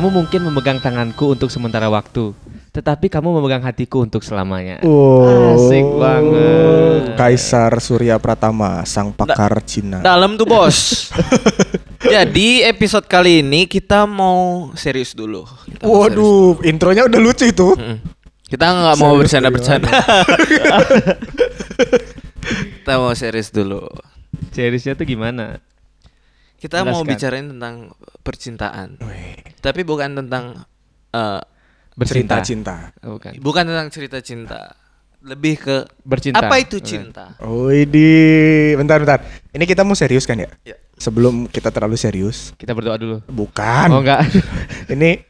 Kamu 0.00 0.16
mungkin 0.16 0.40
memegang 0.48 0.80
tanganku 0.80 1.36
untuk 1.36 1.52
sementara 1.52 1.84
waktu, 1.92 2.32
tetapi 2.72 3.12
kamu 3.12 3.36
memegang 3.36 3.60
hatiku 3.60 4.00
untuk 4.00 4.24
selamanya. 4.24 4.80
Oh, 4.80 5.52
Asik 5.52 5.84
banget. 6.00 7.20
Kaisar 7.20 7.76
Surya 7.84 8.16
Pratama, 8.16 8.80
sang 8.88 9.12
pakar 9.12 9.60
Cina. 9.60 10.00
Dalam 10.00 10.40
tuh 10.40 10.48
bos. 10.48 11.12
Jadi 12.16 12.64
episode 12.64 13.04
kali 13.04 13.44
ini 13.44 13.68
kita 13.68 14.08
mau 14.08 14.72
serius 14.72 15.12
dulu. 15.12 15.44
Kita 15.68 15.84
mau 15.84 16.08
serius 16.08 16.16
Waduh, 16.16 16.52
intronya 16.64 17.04
udah 17.04 17.20
lucu 17.20 17.44
itu. 17.44 17.76
Mm-mm. 17.76 18.00
Kita 18.48 18.72
nggak 18.72 18.96
mau 19.04 19.20
bercanda-bercanda. 19.20 19.92
kita 22.80 22.92
mau 22.96 23.12
serius 23.12 23.52
dulu. 23.52 23.84
Seriusnya 24.56 24.96
tuh 24.96 25.04
gimana? 25.04 25.60
Kita 26.56 26.88
mau 26.88 27.04
Jelaskan. 27.04 27.08
bicarain 27.12 27.46
tentang 27.52 27.74
percintaan. 28.24 28.88
Tapi 29.60 29.84
bukan 29.84 30.16
tentang 30.16 30.64
eh, 31.12 31.40
Bercinta. 32.00 32.40
Oh, 33.04 33.20
bukan. 33.20 33.32
bukan 33.44 33.64
tentang 33.68 33.88
cerita 33.92 34.18
cinta. 34.24 34.72
Lebih 35.20 35.60
ke 35.60 35.76
Bercinta. 36.00 36.40
apa 36.40 36.56
itu 36.56 36.80
cinta? 36.80 37.36
Oh, 37.44 37.68
ini 37.68 38.08
bentar 38.72 38.96
bentar. 38.96 39.20
Ini 39.52 39.64
kita 39.68 39.84
mau 39.84 39.92
serius 39.92 40.24
kan 40.24 40.40
ya? 40.40 40.48
Ya. 40.64 40.80
Sebelum 40.96 41.44
kita 41.44 41.68
terlalu 41.68 42.00
serius. 42.00 42.56
Kita 42.56 42.72
berdoa 42.72 42.96
dulu. 42.96 43.20
Bukan. 43.28 43.88
Oh 43.92 44.00
enggak. 44.00 44.24
Ini 44.96 45.20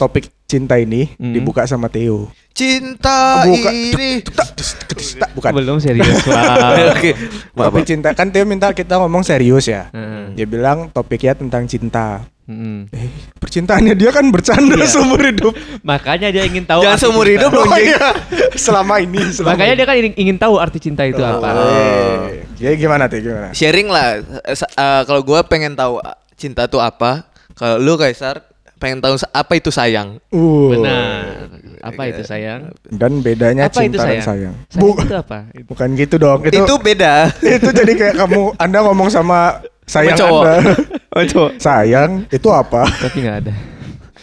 topik 0.00 0.28
cinta 0.50 0.74
ini 0.74 1.14
Hmm. 1.14 1.30
dibuka 1.30 1.62
sama 1.62 1.86
Theo. 1.86 2.26
Cinta 2.50 3.46
Bukan. 3.46 3.70
ini. 3.70 4.10
Tak, 4.20 5.30
bukan. 5.32 5.50
Belum 5.54 5.78
serius 5.78 6.26
lah. 6.26 6.74
Oke. 6.92 7.14
Topik 7.52 7.84
cinta 7.84 8.10
kan 8.10 8.28
Theo 8.28 8.42
minta 8.42 8.68
kita 8.70 8.98
ngomong 8.98 9.22
serius 9.22 9.64
ya. 9.64 9.86
Heeh. 9.88 10.34
Dia 10.34 10.44
bilang 10.44 10.88
topiknya 10.88 11.32
tentang 11.32 11.64
cinta. 11.64 12.26
Mm-mm. 12.44 12.90
Eh, 12.90 13.06
percintaannya 13.38 13.94
dia 13.94 14.10
kan 14.10 14.26
bercanda 14.26 14.74
Iya. 14.74 14.90
seumur 14.90 15.22
hidup. 15.22 15.54
Makanya 15.80 16.28
dia 16.28 16.42
ingin 16.42 16.66
tahu 16.66 16.82
Jangan 16.82 16.98
seumur 16.98 17.22
cinta. 17.22 17.34
hidup 17.38 17.50
dong, 17.54 17.62
Oh 17.64 17.78
iya. 17.78 18.06
Selama 18.58 18.94
ini. 18.98 19.22
Selama 19.24 19.54
Makanya 19.54 19.70
ini. 19.70 19.78
dia 19.78 19.86
kan 19.86 19.96
ingin, 19.96 20.12
ingin 20.18 20.36
tahu 20.36 20.54
arti 20.58 20.78
cinta 20.80 21.06
itu 21.06 21.22
apa. 21.22 21.46
Eh, 21.46 22.42
Jadi 22.58 22.74
gimana 22.76 23.06
tuh 23.06 23.22
gimana? 23.22 23.54
sharing 23.54 23.86
lah. 23.86 24.18
Eh, 24.42 24.58
kalau 25.06 25.22
gue 25.22 25.38
pengen 25.46 25.72
tahu 25.72 26.02
eh, 26.02 26.10
cinta 26.34 26.66
tuh 26.66 26.82
apa, 26.82 27.22
kalau 27.54 27.78
lu 27.78 27.94
Kaisar 27.94 28.49
pengen 28.80 28.98
tahu 29.04 29.14
apa 29.30 29.52
itu 29.54 29.68
sayang. 29.68 30.16
Uh. 30.32 30.72
Benar. 30.72 31.52
Apa 31.80 32.02
itu 32.08 32.24
sayang? 32.24 32.72
Dan 32.88 33.20
bedanya 33.20 33.68
Apa 33.68 33.84
itu 33.84 33.96
cinta 33.96 34.04
dan 34.04 34.08
sayang? 34.08 34.24
sayang. 34.24 34.54
Sayang 34.68 34.80
Bu- 34.80 34.96
itu 34.96 35.14
apa? 35.16 35.38
Itu. 35.52 35.64
bukan 35.70 35.88
gitu 35.96 36.16
dong. 36.16 36.40
Itu 36.44 36.64
Itu, 36.64 36.74
beda. 36.80 37.28
itu 37.60 37.68
jadi 37.70 37.92
kayak 37.92 38.14
kamu 38.16 38.40
Anda 38.56 38.78
ngomong 38.84 39.08
sama 39.12 39.60
sayang 39.84 40.16
cowok. 40.16 40.44
Anda. 40.44 40.56
Oh, 41.10 41.26
coba. 41.26 41.58
sayang 41.58 42.22
itu 42.30 42.46
apa? 42.54 42.86
Tapi 42.86 43.26
nggak 43.26 43.36
ada. 43.42 43.52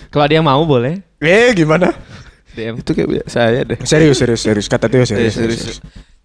Kalau 0.08 0.24
ada 0.24 0.34
yang 0.40 0.48
mau 0.48 0.64
boleh. 0.64 1.04
Eh 1.20 1.52
gimana? 1.52 1.92
DM. 2.56 2.80
Itu 2.80 2.96
kayak 2.96 3.28
saya 3.28 3.68
deh. 3.68 3.76
Serius 3.84 4.24
serius 4.24 4.40
serius 4.40 4.72
kata 4.72 4.88
Theo 4.88 5.04
serius. 5.04 5.36
Serius, 5.36 5.36
serius, 5.36 5.60
serius. 5.60 5.80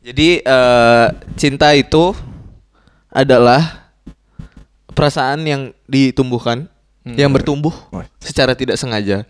Jadi 0.06 0.38
eh, 0.38 1.06
cinta 1.34 1.74
itu 1.74 2.14
adalah 3.10 3.90
perasaan 4.94 5.42
yang 5.44 5.62
ditumbuhkan, 5.84 6.70
Hmm. 7.02 7.18
yang 7.18 7.34
bertumbuh 7.34 7.74
secara 8.22 8.54
tidak 8.54 8.78
sengaja 8.78 9.26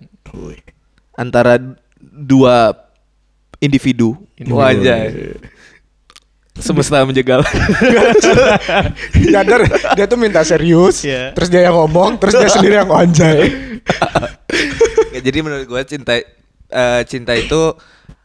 antara 1.17 1.57
dua 2.01 2.77
individu. 3.57 4.19
Individu. 4.37 4.61
Wajah. 4.61 5.01
Semesta 6.53 7.01
menjegal. 7.09 7.41
Nyadar 9.33 9.65
dia 9.97 10.05
tuh 10.05 10.21
minta 10.21 10.45
serius, 10.45 11.01
Iya. 11.01 11.33
terus 11.33 11.49
dia 11.49 11.65
yang 11.65 11.81
ngomong, 11.81 12.21
terus 12.21 12.37
dia 12.37 12.51
sendiri 12.53 12.77
yang 12.77 12.93
anjay. 12.93 13.49
Ya, 15.13 15.21
Jadi 15.21 15.45
menurut 15.45 15.65
gue 15.69 15.83
cinta 15.85 16.17
eh, 16.17 17.03
cinta 17.05 17.33
itu 17.37 17.77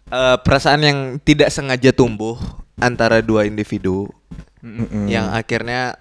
eh, 0.07 0.35
perasaan 0.39 0.79
yang 0.83 0.99
tidak 1.19 1.51
sengaja 1.51 1.91
tumbuh 1.91 2.39
antara 2.79 3.19
dua 3.19 3.43
individu 3.43 4.07
Mm-mm. 4.63 5.07
yang 5.11 5.31
akhirnya 5.31 5.99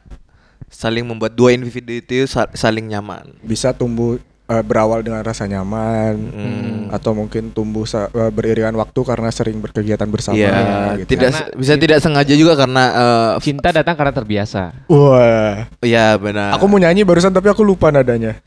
saling 0.69 1.03
membuat 1.03 1.33
dua 1.33 1.53
individu 1.53 1.93
itu 1.95 2.25
sa- 2.25 2.51
saling 2.53 2.87
nyaman. 2.87 3.33
bisa 3.41 3.71
tumbuh 3.71 4.19
eh, 4.45 4.63
berawal 4.63 5.03
dengan 5.03 5.19
rasa 5.21 5.43
nyaman 5.43 6.15
Hmm. 6.29 6.83
atau 6.89 7.11
mungkin 7.13 7.51
tumbuh 7.51 7.83
eh, 7.83 8.07
beriringan 8.31 8.75
waktu 8.75 9.01
karena 9.01 9.27
sering 9.29 9.59
berkegiatan 9.59 10.07
bersama 10.07 10.35
Iya, 10.35 10.55
gitu. 10.97 11.09
tidak 11.13 11.31
Karena 11.33 11.51
bisa 11.53 11.73
cinta- 11.73 11.83
tidak 11.83 11.99
sengaja 12.01 12.35
juga 12.37 12.55
karena 12.55 12.85
eh, 12.89 13.33
Cinta 13.43 13.69
datang 13.71 13.95
karena 13.95 14.13
terbiasa. 14.13 14.63
Wah, 14.87 15.67
ya 15.81 16.15
benar. 16.15 16.55
aku 16.55 16.65
mau 16.65 16.79
nyanyi 16.79 17.03
barusan 17.03 17.31
tapi 17.31 17.47
aku 17.47 17.63
lupa 17.63 17.91
nadanya. 17.91 18.39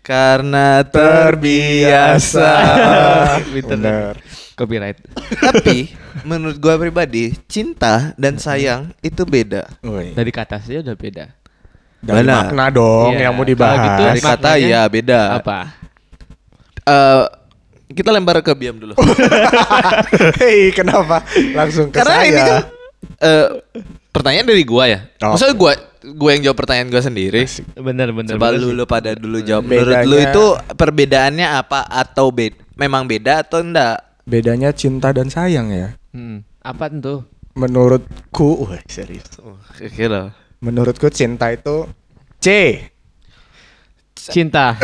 karena 0.00 0.80
terbiasa. 0.80 2.48
Bener. 3.52 4.16
Copyright. 4.58 4.98
Tapi 5.46 5.94
menurut 6.22 6.58
gua 6.58 6.74
pribadi, 6.74 7.30
cinta 7.46 8.10
dan 8.14 8.34
sayang 8.36 8.90
itu 9.00 9.22
beda. 9.22 9.70
Woi. 9.80 10.12
Dari 10.12 10.28
kata 10.28 10.58
saja 10.58 10.82
udah 10.82 10.96
beda. 10.96 11.24
Dari 11.98 12.22
Benar. 12.22 12.50
makna 12.50 12.66
dong 12.68 13.10
Iya, 13.12 13.22
yang 13.24 13.32
mau 13.32 13.42
kalau 13.42 13.50
dibahas. 13.50 13.78
gitu 13.80 14.02
Dari 14.04 14.20
kata 14.20 14.50
ya 14.56 14.80
beda. 14.84 15.20
Apa? 15.36 15.58
Eh, 16.80 17.24
kita 17.90 18.10
lempar 18.10 18.38
ke 18.38 18.52
Biam 18.52 18.76
dulu. 18.76 18.94
Hei, 20.40 20.70
kenapa? 20.70 21.22
Langsung 21.54 21.88
ke 21.88 21.98
Karena 21.98 22.14
saya. 22.16 22.26
ini 22.26 22.40
kan 22.40 22.58
eh, 23.18 23.46
pertanyaan 24.10 24.46
dari 24.46 24.62
gua 24.62 24.84
ya. 24.86 25.00
Oh. 25.20 25.34
Maksudnya 25.34 25.54
gua 25.54 25.72
gua 26.14 26.30
yang 26.32 26.42
jawab 26.44 26.58
pertanyaan 26.58 26.88
gua 26.88 27.00
sendiri. 27.00 27.42
Bener 27.74 28.10
bener. 28.10 28.34
Coba 28.34 28.50
bener 28.50 28.60
lu, 28.60 28.68
lu 28.74 28.84
pada 28.84 29.14
dulu 29.14 29.38
jawab. 29.40 29.64
Menurut 29.64 29.96
lu 30.02 30.16
Bedanya- 30.16 30.26
itu 30.28 30.44
perbedaannya 30.72 31.46
apa 31.48 31.80
atau 31.84 32.30
bed 32.30 32.54
memang 32.74 33.04
beda 33.04 33.42
atau 33.42 33.58
enggak? 33.58 34.06
Bedanya 34.28 34.76
cinta 34.76 35.08
dan 35.16 35.32
sayang 35.32 35.72
ya. 35.72 35.96
Hmm. 36.12 36.44
Apa 36.60 36.92
tentu? 36.92 37.24
Menurutku, 37.56 38.68
wah 38.68 38.76
serius. 38.84 39.24
Oh, 39.40 39.56
kira. 39.96 40.36
Menurutku 40.60 41.08
cinta 41.08 41.48
itu 41.48 41.88
C. 42.36 42.76
Cinta. 44.12 44.76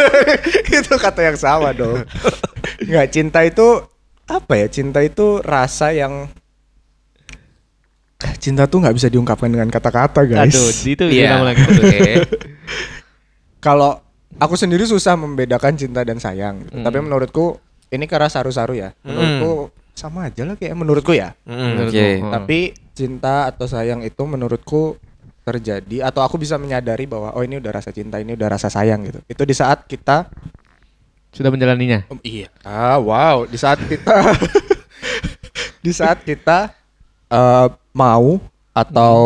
itu 0.80 0.94
kata 0.96 1.20
yang 1.20 1.36
sama 1.36 1.76
dong. 1.76 2.08
Nggak 2.80 3.08
cinta 3.12 3.44
itu 3.44 3.84
apa 4.24 4.56
ya? 4.56 4.66
Cinta 4.72 5.04
itu 5.04 5.44
rasa 5.44 5.92
yang 5.92 6.32
cinta 8.40 8.66
tuh 8.66 8.82
nggak 8.82 8.96
bisa 8.96 9.12
diungkapkan 9.12 9.52
dengan 9.52 9.68
kata-kata 9.68 10.24
guys. 10.24 10.56
Aduh, 10.56 10.72
itu 10.88 11.04
Iya. 11.12 11.22
yeah. 11.28 11.40
lagi. 11.44 11.62
Oke. 11.62 12.00
Kalau 13.66 14.00
aku 14.40 14.54
sendiri 14.56 14.88
susah 14.88 15.14
membedakan 15.14 15.76
cinta 15.76 16.00
dan 16.02 16.16
sayang. 16.16 16.64
gitu. 16.64 16.80
Hmm. 16.80 16.84
Tapi 16.88 16.98
menurutku 17.04 17.60
ini 17.88 18.04
karena 18.04 18.28
saru-saru 18.28 18.76
ya. 18.76 18.92
Menurutku 19.00 19.72
sama 19.92 20.30
aja 20.30 20.46
lah 20.46 20.54
kayak 20.54 20.76
menurutku 20.78 21.12
ya. 21.12 21.34
Mm. 21.42 21.88
Oke. 21.88 22.08
Oh. 22.22 22.30
Tapi 22.30 22.58
cinta 22.94 23.46
atau 23.46 23.66
sayang 23.66 24.02
itu 24.02 24.22
menurutku 24.22 24.94
terjadi 25.42 26.04
atau 26.04 26.20
aku 26.20 26.36
bisa 26.36 26.60
menyadari 26.60 27.08
bahwa 27.08 27.32
oh 27.32 27.40
ini 27.40 27.56
udah 27.56 27.72
rasa 27.72 27.88
cinta, 27.88 28.20
ini 28.20 28.36
udah 28.36 28.48
rasa 28.52 28.68
sayang 28.68 29.00
gitu. 29.08 29.20
Itu 29.26 29.42
di 29.42 29.54
saat 29.56 29.88
kita 29.88 30.28
Sudah 31.28 31.52
menjalaninya. 31.52 32.08
iya. 32.24 32.48
Ah, 32.64 32.96
wow, 32.96 33.44
di 33.44 33.56
saat 33.56 33.76
kita 33.84 34.12
di 35.84 35.92
saat 35.92 36.24
kita 36.24 36.72
eh, 37.28 37.66
mau 37.92 38.40
atau 38.72 39.16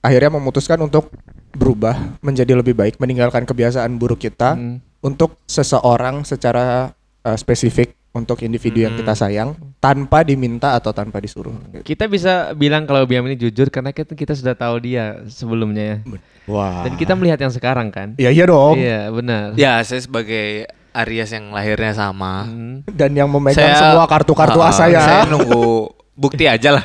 akhirnya 0.00 0.36
memutuskan 0.36 0.78
untuk 0.80 1.08
berubah 1.54 1.94
menjadi 2.20 2.58
lebih 2.58 2.74
baik, 2.74 2.98
meninggalkan 2.98 3.46
kebiasaan 3.46 3.94
buruk 3.96 4.20
kita 4.20 4.58
Hmm. 4.58 4.82
untuk 5.00 5.38
seseorang 5.46 6.26
secara 6.26 6.92
eh, 7.24 7.36
spesifik 7.40 7.96
untuk 8.14 8.46
individu 8.46 8.86
yang 8.86 8.94
kita 8.94 9.10
sayang 9.18 9.58
tanpa 9.82 10.22
diminta 10.22 10.78
atau 10.78 10.94
tanpa 10.94 11.18
disuruh. 11.18 11.50
Kita 11.82 12.06
bisa 12.06 12.54
bilang 12.54 12.86
kalau 12.86 13.02
Biam 13.10 13.26
ini 13.26 13.34
jujur 13.34 13.74
karena 13.74 13.90
kita, 13.90 14.14
kita 14.14 14.38
sudah 14.38 14.54
tahu 14.54 14.78
dia 14.86 15.18
sebelumnya. 15.26 15.98
Wah. 16.46 16.86
Dan 16.86 16.94
kita 16.94 17.18
melihat 17.18 17.42
yang 17.42 17.50
sekarang 17.50 17.90
kan. 17.90 18.14
Iya 18.14 18.30
iya 18.30 18.44
dong. 18.46 18.78
Iya, 18.78 19.10
benar. 19.10 19.58
Ya, 19.58 19.82
saya 19.82 19.98
sebagai 19.98 20.70
Aries 20.94 21.34
yang 21.34 21.50
lahirnya 21.50 21.90
sama. 21.90 22.46
Hmm. 22.46 22.86
Dan 22.86 23.18
yang 23.18 23.26
memegang 23.26 23.66
Saya- 23.66 23.82
semua 23.82 24.06
kartu-kartu 24.06 24.62
as 24.62 24.78
saya. 24.78 25.02
Saya 25.02 25.22
nunggu 25.26 25.90
bukti 26.14 26.46
aja 26.46 26.78
lah. 26.78 26.84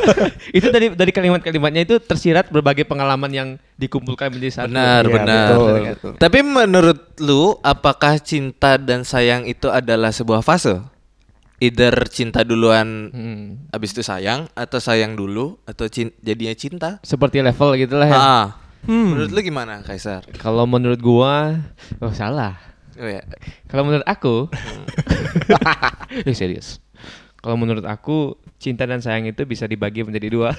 itu 0.58 0.66
dari 0.68 0.90
dari 0.90 1.10
kalimat-kalimatnya 1.10 1.82
itu 1.82 1.96
tersirat 1.96 2.50
berbagai 2.50 2.82
pengalaman 2.82 3.30
yang 3.30 3.48
dikumpulkan 3.74 4.28
menjadi 4.28 4.52
satu. 4.60 4.68
Benar, 4.68 5.02
Iya, 5.02 5.14
benar. 5.14 5.48
betul. 5.48 6.12
Tapi 6.16 6.38
menurut 6.40 7.00
lu, 7.18 7.54
apakah 7.60 8.18
cinta 8.18 8.74
dan 8.74 9.02
sayang 9.02 9.44
itu 9.44 9.66
adalah 9.66 10.10
sebuah 10.10 10.40
fase? 10.40 10.82
Either 11.56 11.94
cinta 12.10 12.42
duluan, 12.42 13.08
Hmm. 13.08 13.70
habis 13.70 13.94
itu 13.94 14.02
sayang, 14.02 14.50
atau 14.52 14.76
sayang 14.76 15.14
dulu, 15.14 15.56
atau 15.64 15.86
cin- 15.86 16.12
jadinya 16.18 16.52
cinta? 16.52 16.90
Seperti 17.00 17.40
level 17.40 17.78
gitulah 17.78 18.04
ya. 18.04 18.18
Ah, 18.18 18.46
Hmm. 18.84 19.14
menurut 19.14 19.30
lu 19.30 19.40
gimana, 19.40 19.80
Kaisar? 19.80 20.26
Kalau 20.34 20.66
menurut 20.66 20.98
gua, 20.98 21.56
oh 21.98 22.12
salah. 22.12 22.58
Oh 22.94 23.06
ya, 23.06 23.22
Kalau 23.64 23.82
menurut 23.82 24.04
aku, 24.04 24.50
eh, 26.26 26.34
serius. 26.34 26.83
Kalau 27.44 27.60
menurut 27.60 27.84
aku, 27.84 28.40
cinta 28.56 28.88
dan 28.88 29.04
sayang 29.04 29.28
itu 29.28 29.44
bisa 29.44 29.68
dibagi 29.68 30.00
menjadi 30.00 30.32
dua. 30.32 30.56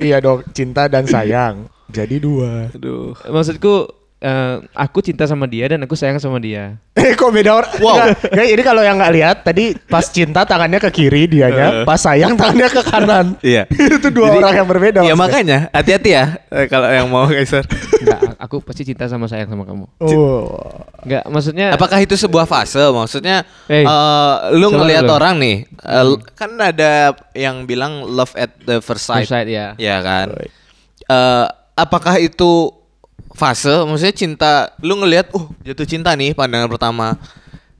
Iya 0.00 0.18
dong, 0.24 0.42
cinta 0.56 0.88
dan 0.88 1.04
sayang. 1.04 1.68
Jadi 1.92 2.16
dua. 2.16 2.72
aduh. 2.72 3.12
Maksudku, 3.28 4.01
eh, 4.22 4.56
aku 4.72 5.02
cinta 5.02 5.26
sama 5.26 5.50
dia 5.50 5.66
dan 5.66 5.82
aku 5.82 5.98
sayang 5.98 6.22
sama 6.22 6.38
dia. 6.38 6.78
Eh 7.02 7.18
kok 7.18 7.34
beda 7.34 7.56
orang? 7.56 7.72
Wow. 7.82 8.14
ini 8.36 8.62
kalau 8.62 8.84
yang 8.84 9.00
nggak 9.00 9.12
lihat 9.16 9.36
tadi 9.42 9.74
pas 9.74 10.06
cinta 10.06 10.46
tangannya 10.46 10.78
ke 10.78 10.92
kiri 10.92 11.26
dianya, 11.26 11.82
pas 11.82 11.98
sayang 11.98 12.38
tangannya 12.38 12.68
ke 12.70 12.82
kanan. 12.86 13.26
Iya. 13.42 13.66
itu 13.66 14.08
dua 14.12 14.30
Jadi- 14.30 14.38
orang 14.38 14.54
yang 14.54 14.68
berbeda. 14.68 14.98
Ya 15.02 15.16
maksudnya. 15.16 15.18
makanya 15.18 15.58
hati-hati 15.74 16.10
ya 16.14 16.24
eh, 16.52 16.66
kalau 16.70 16.86
yang 16.86 17.10
mau 17.10 17.26
Kaiser. 17.26 17.64
Enggak, 18.02 18.20
aku 18.38 18.56
pasti 18.62 18.82
cinta 18.86 19.10
sama 19.10 19.26
sayang 19.26 19.50
sama 19.50 19.66
kamu. 19.66 19.88
Oh. 19.98 20.52
Enggak, 21.02 21.24
maksudnya 21.26 21.66
Apakah 21.74 21.98
itu 21.98 22.14
sebuah 22.14 22.46
fase? 22.46 22.78
Maksudnya 22.78 23.42
Eh, 23.66 23.82
eh, 23.82 24.34
lu 24.54 24.68
ngelihat 24.70 25.08
orang 25.08 25.40
nih, 25.42 25.56
eh, 25.66 26.04
kan 26.36 26.54
ada 26.60 27.16
yang 27.34 27.64
bilang 27.66 28.04
love 28.04 28.36
at 28.36 28.52
the 28.62 28.78
first 28.84 29.08
sight. 29.08 29.24
First 29.26 29.32
sight, 29.34 29.48
ya. 29.48 29.74
Ya 29.80 29.98
kan. 30.04 30.36
Eh, 31.08 31.46
apakah 31.74 32.20
itu 32.20 32.70
fase? 33.32 33.72
Maksudnya 33.82 34.12
cinta, 34.12 34.52
lu 34.78 34.96
ngelihat, 34.96 35.32
uh 35.32 35.44
jatuh 35.62 35.84
cinta 35.84 36.12
nih 36.12 36.32
pandangan 36.32 36.68
pertama. 36.68 37.16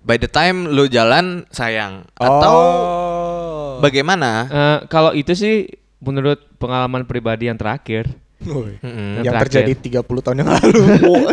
By 0.00 0.16
the 0.16 0.26
time 0.26 0.66
lu 0.66 0.87
jalan 0.87 1.46
sayang 1.49 2.02
atau 2.12 2.56
Oh. 2.58 3.78
bagaimana? 3.78 4.31
eh, 4.44 4.78
kalau 4.87 5.12
itu 5.12 5.31
sih 5.32 5.70
menurut 5.99 6.43
pengalaman 6.56 7.02
pribadi 7.02 7.46
yang 7.46 7.54
terakhir. 7.54 8.10
Woi. 8.43 8.75
Mm-mm. 8.76 9.22
yang 9.22 9.38
terakhir. 9.38 9.62
terjadi 9.62 10.02
30 10.02 10.19
tahun 10.20 10.37
yang 10.37 10.50
lalu. 10.50 10.75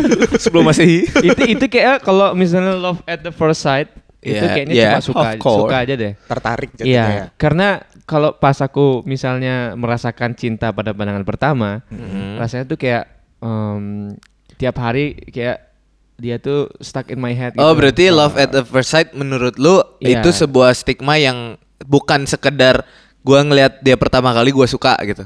Sebelum 0.42 0.62
masehi. 0.64 1.02
itu 1.20 1.42
itu 1.48 1.66
kayak 1.66 1.98
kalau 2.00 2.30
misalnya 2.32 2.70
love 2.72 3.02
at 3.04 3.18
the 3.18 3.30
first 3.30 3.58
sight 3.60 3.90
itu 4.20 4.36
Yeah, 4.36 4.52
kayaknya 4.52 4.74
yeah, 4.76 4.92
cuma 5.02 5.02
suka 5.02 5.28
suka 5.34 5.76
aja 5.80 5.94
deh. 5.96 6.12
Tertarik 6.22 6.70
jadinya 6.72 6.86
Iya, 6.86 7.04
ya. 7.10 7.24
karena 7.34 7.68
kalau 8.04 8.30
pas 8.32 8.54
aku 8.56 9.02
misalnya 9.02 9.74
merasakan 9.74 10.34
cinta 10.34 10.70
pada 10.70 10.92
pandangan 10.92 11.24
pertama, 11.24 11.82
Mm-hmm. 11.90 12.38
rasanya 12.38 12.64
tuh 12.64 12.78
kayak 12.78 13.19
em, 13.40 14.14
tiap 14.54 14.76
hari 14.76 15.16
kayak 15.26 15.68
dia 16.16 16.36
tuh 16.36 16.68
stuck 16.78 17.08
in 17.08 17.16
my 17.16 17.32
head. 17.32 17.56
gitu. 17.56 17.60
Oh 17.60 17.72
berarti 17.72 18.08
love 18.08 18.36
at 18.36 18.48
the 18.48 18.60
first 18.62 18.88
sight 18.88 19.10
menurut 19.10 19.56
lu 19.56 19.80
Iya. 19.98 20.20
itu 20.20 20.28
sebuah 20.30 20.72
stigma 20.72 21.16
yang 21.16 21.56
bukan 21.80 22.24
sekedar 22.24 22.84
gua 23.20 23.40
ngelihat 23.40 23.80
dia 23.80 23.96
pertama 23.96 24.30
kali 24.30 24.52
gua 24.52 24.64
suka 24.64 25.00
gitu. 25.02 25.24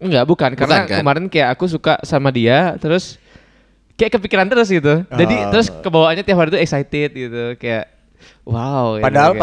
Enggak, 0.00 0.24
bukan. 0.24 0.50
Karena 0.52 0.82
Bukan, 0.82 0.88
kan? 0.88 0.98
kemarin 0.98 1.24
kayak 1.28 1.48
aku 1.52 1.64
suka 1.68 2.00
sama 2.02 2.32
dia, 2.32 2.74
terus 2.76 3.20
kayak 3.94 4.18
kepikiran 4.18 4.48
terus 4.48 4.66
gitu. 4.66 5.04
Jadi 5.06 5.36
Oh. 5.38 5.50
terus 5.52 5.70
kebawaannya 5.70 6.24
tiap 6.24 6.38
hari 6.38 6.50
tuh 6.50 6.58
excited 6.58 7.10
gitu, 7.12 7.54
kayak 7.54 7.86
wow. 8.42 8.98
gitu, 8.98 9.04
Padahal 9.04 9.30
kayak- 9.30 9.42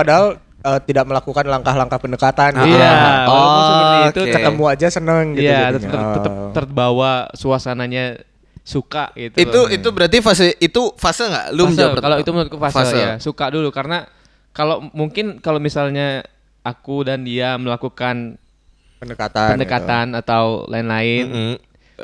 eh, 0.60 0.80
tidak 0.84 1.06
melakukan 1.08 1.46
langkah-langkah 1.48 2.00
pendekatan. 2.00 2.52
Gitu. 2.60 2.76
Iya, 2.76 2.94
walaupun 3.28 3.60
oh, 3.60 3.68
seperti 3.68 3.98
itu. 4.10 4.22
Ketemu 4.36 4.64
aja 4.68 4.88
seneng 4.92 5.26
gitu. 5.36 5.44
Iya, 5.48 5.62
tetap 5.76 6.04
tetap 6.20 6.34
Oh. 6.34 6.52
terbawa 6.52 7.12
suasananya 7.34 8.20
suka 8.66 9.10
gitu. 9.18 9.36
Itu 9.40 9.60
loh. 9.66 9.74
itu 9.74 9.88
berarti 9.90 10.18
fase 10.22 10.54
itu 10.58 10.94
fase 10.94 11.26
nggak? 11.26 11.46
Lu 11.54 11.64
Fase, 11.66 11.70
menjawab 11.74 11.96
kalau 12.02 12.18
itu 12.22 12.30
menurutku 12.30 12.58
fase, 12.62 12.76
Fase. 12.86 12.98
ya 12.98 13.10
suka 13.18 13.50
dulu 13.50 13.70
karena 13.74 14.06
kalau 14.54 14.86
mungkin 14.94 15.40
kalau 15.42 15.58
misalnya 15.58 16.22
aku 16.62 17.02
dan 17.08 17.24
dia 17.24 17.56
melakukan 17.58 18.38
pendekatan. 19.00 19.56
pendekatan 19.56 20.06
atau 20.14 20.68
lain-lain 20.68 21.24
Mm-mm. 21.26 21.54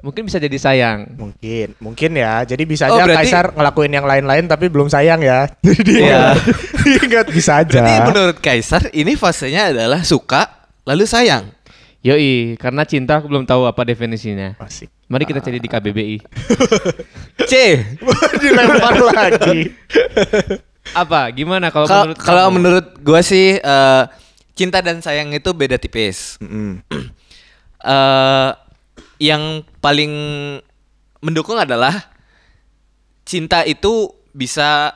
Mungkin 0.01 0.23
bisa 0.23 0.35
jadi 0.35 0.55
sayang. 0.55 1.13
Mungkin, 1.13 1.75
mungkin 1.77 2.11
ya. 2.13 2.41
Jadi 2.41 2.63
bisa 2.63 2.87
Oh, 2.87 2.95
aja 2.95 3.03
berarti- 3.03 3.27
Kaisar 3.27 3.45
ngelakuin 3.51 3.91
yang 3.91 4.03
lain-lain 4.03 4.45
tapi 4.45 4.67
belum 4.67 4.87
sayang 4.87 5.19
ya. 5.19 5.47
Jadi 5.61 6.03
Iya. 6.03 6.33
dia 6.81 6.99
ingat 6.99 7.27
bisa 7.29 7.59
aja. 7.59 7.79
Berarti 7.79 7.95
menurut 8.05 8.37
Kaisar 8.39 8.89
ini 8.91 9.13
fasenya 9.13 9.69
adalah 9.69 10.01
suka 10.01 10.67
lalu 10.83 11.05
sayang. 11.05 11.51
yoi 12.01 12.53
karena 12.55 12.85
cinta 12.85 13.17
aku 13.17 13.25
belum 13.25 13.43
tahu 13.43 13.65
apa 13.65 13.81
definisinya 13.81 14.53
Asik. 14.57 14.93
mari 15.07 15.25
kita 15.25 15.41
cari 15.41 15.57
di 15.57 15.65
KBBI 15.65 16.21
C. 17.41 17.53
Dilempar 18.41 18.93
lagi. 19.09 19.73
apa 20.93 21.33
gimana 21.33 21.73
kalau 21.73 21.89
Kalau 21.89 22.05
menurut 22.05 22.21
kalau 22.21 22.45
menurut 22.51 22.87
gua 23.01 23.19
sih 23.19 23.57
eh, 23.57 24.03
cinta 24.53 24.79
dan 24.79 25.01
sayang 25.01 25.33
itu 25.33 25.49
beda 25.49 25.75
tipis. 25.75 26.37
Mm-mm. 26.37 26.85
eh 27.83 28.49
yang 29.17 29.63
paling 29.79 30.11
mendukung 31.19 31.57
adalah 31.57 32.11
cinta 33.25 33.65
itu 33.65 34.11
bisa 34.35 34.93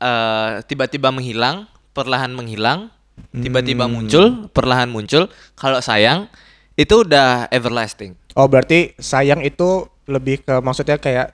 eh, 0.00 0.62
tiba-tiba 0.64 1.10
menghilang, 1.10 1.66
perlahan 1.92 2.32
menghilang, 2.32 2.88
tiba-tiba 3.34 3.86
muncul, 3.86 4.48
perlahan 4.50 4.90
muncul. 4.90 5.28
Kalau 5.54 5.78
sayang 5.78 6.26
itu 6.74 7.06
udah 7.06 7.46
everlasting. 7.54 8.18
Oh, 8.34 8.50
berarti 8.50 8.98
sayang 8.98 9.46
itu 9.46 9.86
lebih 10.10 10.42
ke 10.42 10.58
maksudnya 10.58 10.98
kayak 10.98 11.32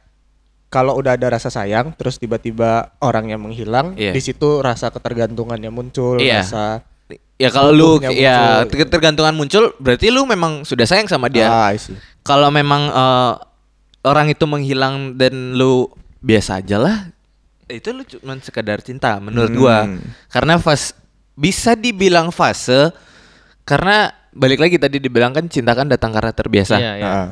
kalau 0.71 0.95
udah 0.95 1.19
ada 1.19 1.35
rasa 1.35 1.51
sayang 1.51 1.91
terus 1.99 2.21
tiba-tiba 2.21 2.95
orangnya 3.03 3.35
menghilang, 3.35 3.99
Iya. 3.99 4.15
di 4.15 4.23
situ 4.23 4.63
rasa 4.63 4.95
ketergantungannya 4.95 5.73
muncul, 5.73 6.23
Iya. 6.23 6.47
rasa 6.47 6.87
Ya 7.41 7.49
kalau 7.49 7.73
lu 7.73 7.91
ya 8.13 8.69
muncul. 8.69 8.85
ketergantungan 8.85 9.33
muncul, 9.33 9.65
berarti 9.81 10.13
lu 10.13 10.29
memang 10.29 10.61
sudah 10.69 10.85
sayang 10.85 11.09
sama 11.09 11.33
dia. 11.33 11.49
Ah. 11.49 11.73
Kalau 12.21 12.53
memang 12.53 12.93
eh, 12.93 13.33
orang 14.05 14.29
itu 14.29 14.45
menghilang 14.45 15.17
dan 15.17 15.57
lu 15.57 15.89
biasa 16.21 16.61
aja 16.61 16.77
lah, 16.77 17.09
itu 17.73 17.89
lu 17.97 18.05
cuma 18.05 18.37
sekedar 18.45 18.85
cinta 18.85 19.17
menurut 19.25 19.57
gua. 19.57 19.89
Hmm. 19.89 20.05
Karena 20.29 20.61
fase 20.61 20.93
bisa 21.33 21.73
dibilang 21.73 22.29
fase 22.29 22.93
karena 23.65 24.13
balik 24.37 24.61
lagi 24.61 24.77
tadi 24.77 25.01
dibilang 25.01 25.33
kan 25.33 25.49
cinta 25.49 25.73
kan 25.73 25.89
datang 25.89 26.13
karena 26.13 26.37
terbiasa. 26.37 26.77
Iya, 26.77 26.93
iya. 27.01 27.09
Ah, 27.09 27.29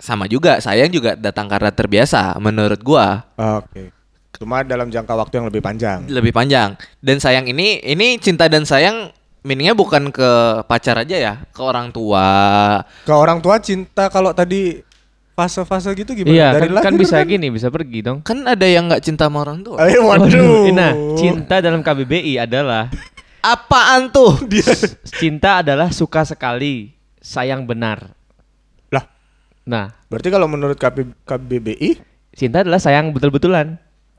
Sama 0.00 0.24
juga 0.32 0.64
sayang 0.64 0.88
juga 0.88 1.12
datang 1.12 1.44
karena 1.44 1.68
terbiasa 1.68 2.40
menurut 2.40 2.80
gua. 2.80 3.28
Oke. 3.36 3.92
Cuma 4.36 4.60
dalam 4.64 4.92
jangka 4.92 5.12
waktu 5.12 5.40
yang 5.40 5.46
lebih 5.48 5.60
panjang. 5.64 5.98
Lebih 6.08 6.32
panjang. 6.32 6.76
Dan 7.04 7.20
sayang 7.20 7.48
ini 7.48 7.84
ini 7.84 8.16
cinta 8.20 8.48
dan 8.48 8.68
sayang 8.68 9.12
meaningnya 9.46 9.72
bukan 9.72 10.10
ke 10.10 10.30
pacar 10.66 10.98
aja 10.98 11.14
ya, 11.14 11.34
ke 11.46 11.62
orang 11.62 11.94
tua. 11.94 12.26
Ke 13.06 13.14
orang 13.14 13.38
tua 13.38 13.62
cinta 13.62 14.10
kalau 14.10 14.34
tadi 14.34 14.82
fase-fase 15.32 15.92
gitu 15.92 16.16
gimana? 16.16 16.32
iya 16.32 16.48
Dari 16.50 16.72
kan, 16.72 16.90
kan 16.90 16.94
bisa 16.96 17.20
gini 17.20 17.52
bisa 17.52 17.68
pergi 17.68 18.00
dong 18.00 18.24
Kan 18.24 18.48
ada 18.48 18.64
yang 18.64 18.88
nggak 18.88 19.04
cinta 19.04 19.28
sama 19.28 19.44
orang 19.44 19.60
tua. 19.60 19.76
Eh, 19.84 20.00
waduh. 20.00 20.64
nah 20.72 20.96
cinta 21.12 21.60
dalam 21.60 21.84
KBBI 21.84 22.40
adalah 22.40 22.88
Apaan 23.44 24.08
tuh? 24.08 24.32
cinta 25.20 25.60
adalah 25.60 25.92
suka 25.92 26.24
sekali 26.24 26.88
sayang 27.20 27.68
benar 27.68 28.16
Lah, 28.88 29.04
nah 29.62 29.92
berarti 30.08 30.32
kalau 30.32 30.48
menurut 30.48 30.80
KB, 30.80 31.04
KBBI 31.22 32.00
cinta 32.32 32.64
adalah 32.64 32.80
sayang 32.80 33.12
betul-betulan 33.12 33.76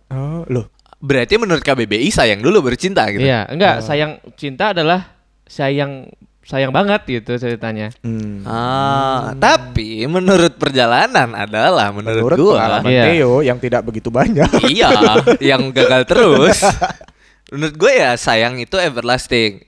Oh, 0.07 0.46
loh. 0.48 0.69
Berarti 0.98 1.36
menurut 1.36 1.65
KBBI 1.65 2.07
sayang 2.07 2.39
dulu 2.39 2.62
bercinta 2.63 3.10
gitu. 3.10 3.19
Iya, 3.22 3.43
enggak, 3.50 3.81
sayang 3.81 4.22
cinta 4.38 4.72
adalah 4.72 5.16
sayang 5.47 6.11
sayang 6.47 6.71
banget 6.71 7.03
gitu 7.03 7.35
ceritanya. 7.35 7.91
Hmm. 7.99 8.39
Ah, 8.47 9.35
tapi 9.35 10.07
menurut 10.07 10.55
perjalanan 10.55 11.35
adalah 11.35 11.91
menurut, 11.91 12.23
Menurut 12.23 12.39
gua 12.39 12.53
pengalaman 12.55 12.87
Iya. 12.87 13.03
Theo 13.11 13.31
yang 13.43 13.59
tidak 13.59 13.81
begitu 13.83 14.07
banyak. 14.07 14.47
iya, 14.71 14.87
yang 15.43 15.75
gagal 15.75 16.07
terus. 16.07 16.63
menurut 17.51 17.75
gue 17.75 17.93
ya 17.99 18.15
sayang 18.15 18.59
itu 18.63 18.79
everlasting. 18.79 19.59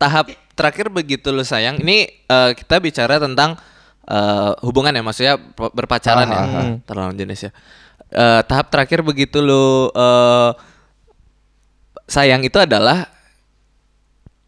Tahap 0.00 0.32
terakhir 0.56 0.88
begitu 0.88 1.28
lu 1.28 1.44
sayang, 1.44 1.76
ini 1.84 2.08
eh, 2.08 2.50
kita 2.56 2.80
bicara 2.80 3.20
tentang 3.20 3.60
eh, 4.08 4.52
hubungan 4.64 4.96
ya, 4.96 5.04
maksudnya 5.04 5.34
berpacaran 5.56 6.24
ya, 6.24 6.40
Ah, 6.40 6.44
ah, 6.48 6.56
ah. 6.56 6.72
terlalu 6.88 7.12
jenis 7.20 7.48
ya. 7.48 7.52
Eh, 8.14 8.40
tahap 8.48 8.72
terakhir 8.72 9.04
begitu 9.04 9.44
lu 9.44 9.92
eh, 9.92 10.50
sayang 12.08 12.40
itu 12.44 12.56
adalah 12.56 13.12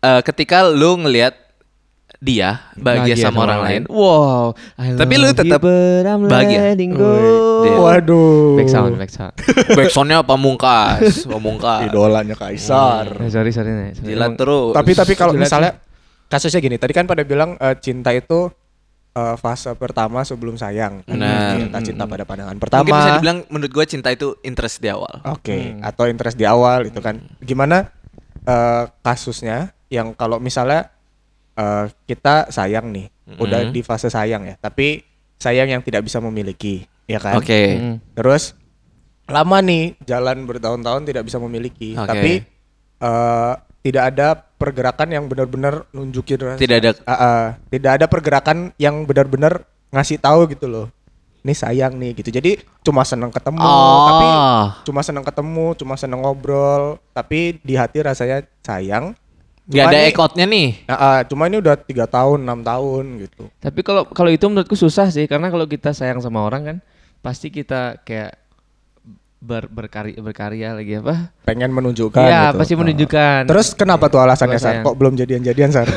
eh, 0.06 0.20
ketika 0.22 0.62
lu 0.70 1.02
ngelihat 1.02 1.46
dia 2.16 2.72
bahagia, 2.80 3.28
sama, 3.28 3.44
orang 3.44 3.60
lain. 3.62 3.82
Wow. 3.92 4.56
I 4.80 4.96
Tapi 4.96 5.14
lu 5.20 5.28
tetap 5.36 5.60
bahagia. 5.60 6.72
go. 6.96 7.12
Waduh. 7.84 8.56
Back 8.56 8.70
sound, 8.72 8.96
back 8.96 9.12
sound. 9.12 9.34
Backsoundnya 9.78 10.24
pamungkas, 10.24 11.28
pamungkas. 11.28 11.92
Idolanya 11.92 12.32
Kaisar. 12.32 13.20
Eh, 13.20 13.28
sorry, 13.28 13.52
sorry, 13.52 13.70
Nek. 13.72 14.00
Sorry. 14.00 14.16
Jilat 14.16 14.32
terus. 14.40 14.72
Tapi 14.72 14.90
tapi 14.96 15.12
kalau 15.12 15.36
misalnya 15.36 15.76
kasusnya 16.32 16.64
gini, 16.64 16.80
tadi 16.80 16.96
kan 16.96 17.04
pada 17.04 17.20
bilang 17.22 17.60
eh, 17.60 17.76
cinta 17.78 18.16
itu 18.16 18.48
eh, 19.12 19.36
fase 19.36 19.76
pertama 19.76 20.24
sebelum 20.24 20.56
sayang. 20.56 21.04
Benar. 21.04 21.60
Cinta 21.60 21.78
cinta 21.84 22.04
pada 22.08 22.24
pandangan 22.24 22.56
Mungkin 22.56 22.64
pertama. 22.64 22.88
bisa 22.96 23.08
dibilang 23.20 23.38
menurut 23.52 23.72
gue 23.76 23.84
cinta 23.84 24.08
itu 24.08 24.40
interest 24.40 24.80
di 24.80 24.88
awal. 24.88 25.20
Oke, 25.28 25.76
atau 25.84 26.08
interest 26.08 26.40
di 26.40 26.48
awal 26.48 26.88
itu 26.88 26.98
kan. 27.04 27.20
Gimana 27.44 27.92
eh, 28.48 28.84
kasusnya 29.04 29.75
yang 29.88 30.12
kalau 30.12 30.36
misalnya 30.36 30.90
eh, 31.52 31.88
kita 32.04 32.48
sayang 32.48 32.90
nih, 32.90 33.08
udah 33.34 33.64
Mm. 33.64 33.72
di 33.72 33.80
fase 33.80 34.06
sayang 34.06 34.44
ya, 34.44 34.54
tapi 34.56 35.00
sayang 35.36 35.68
yang 35.68 35.80
tidak 35.80 36.02
bisa 36.02 36.20
memiliki, 36.20 36.84
ya 37.04 37.16
kan? 37.16 37.36
Oke. 37.36 37.62
Mm. 37.74 37.96
Terus 38.12 38.52
lama 39.24 39.58
nih 39.58 39.96
jalan 40.00 40.44
bertahun-tahun 40.44 41.02
tidak 41.02 41.24
bisa 41.24 41.38
memiliki, 41.38 41.94
Oke. 41.94 42.04
tapi 42.04 42.32
eh, 42.96 43.52
tidak 43.80 44.04
ada 44.10 44.28
pergerakan 44.34 45.08
yang 45.10 45.24
benar-benar 45.26 45.84
nunjukin 45.90 46.38
rasa- 46.38 46.58
Tidak 46.58 46.76
ada 46.76 46.90
Ah, 47.02 47.12
ah. 47.14 47.42
tidak 47.68 47.90
ada 47.94 48.06
pergerakan 48.06 48.58
yang 48.76 49.04
benar-benar 49.04 49.64
ngasih 49.88 50.16
tahu 50.16 50.48
gitu 50.48 50.66
loh 50.66 50.86
nih 51.40 51.54
sayang 51.54 51.94
nih 51.94 52.16
gitu. 52.16 52.28
Jadi 52.30 52.58
cuma 52.80 53.00
seneng 53.00 53.30
ketemu, 53.30 53.62
Oh. 53.62 54.04
tapi 54.04 54.26
cuma 54.82 55.00
seneng 55.00 55.22
ketemu, 55.22 55.66
cuma 55.74 55.94
seneng 55.94 56.20
ngobrol, 56.20 56.98
tapi 57.12 57.60
di 57.60 57.72
hati 57.72 58.02
rasanya 58.02 58.42
sayang. 58.60 59.14
Gak 59.66 59.90
ada 59.90 59.98
ekotnya 60.06 60.46
nih. 60.46 60.86
Nah, 60.86 60.98
ah, 60.98 61.20
cuma 61.26 61.50
ini 61.50 61.58
udah 61.58 61.74
tiga 61.74 62.06
tahun, 62.06 62.46
enam 62.46 62.62
tahun 62.62 63.26
gitu. 63.26 63.50
Tapi 63.58 63.80
kalau 63.82 64.06
kalau 64.06 64.30
itu 64.30 64.46
menurutku 64.46 64.78
susah 64.78 65.10
sih 65.10 65.26
karena 65.26 65.50
kalau 65.50 65.66
kita 65.66 65.90
sayang 65.90 66.22
sama 66.22 66.46
orang 66.46 66.62
kan 66.62 66.76
pasti 67.18 67.50
kita 67.50 67.98
kayak 68.06 68.38
ber, 69.42 69.66
berkarya 69.66 70.22
berkarya 70.22 70.68
lagi 70.78 71.02
apa? 71.02 71.34
Pengen 71.42 71.74
menunjukkan. 71.74 72.22
Iya, 72.22 72.54
gitu. 72.54 72.58
pasti 72.62 72.74
menunjukkan. 72.78 73.40
Terus 73.50 73.66
kenapa 73.74 74.06
tuh 74.06 74.22
alasannya 74.22 74.58
sayang. 74.62 74.84
Kok 74.86 74.96
belum 75.02 75.18
jadian-jadian 75.18 75.70
Sar? 75.74 75.90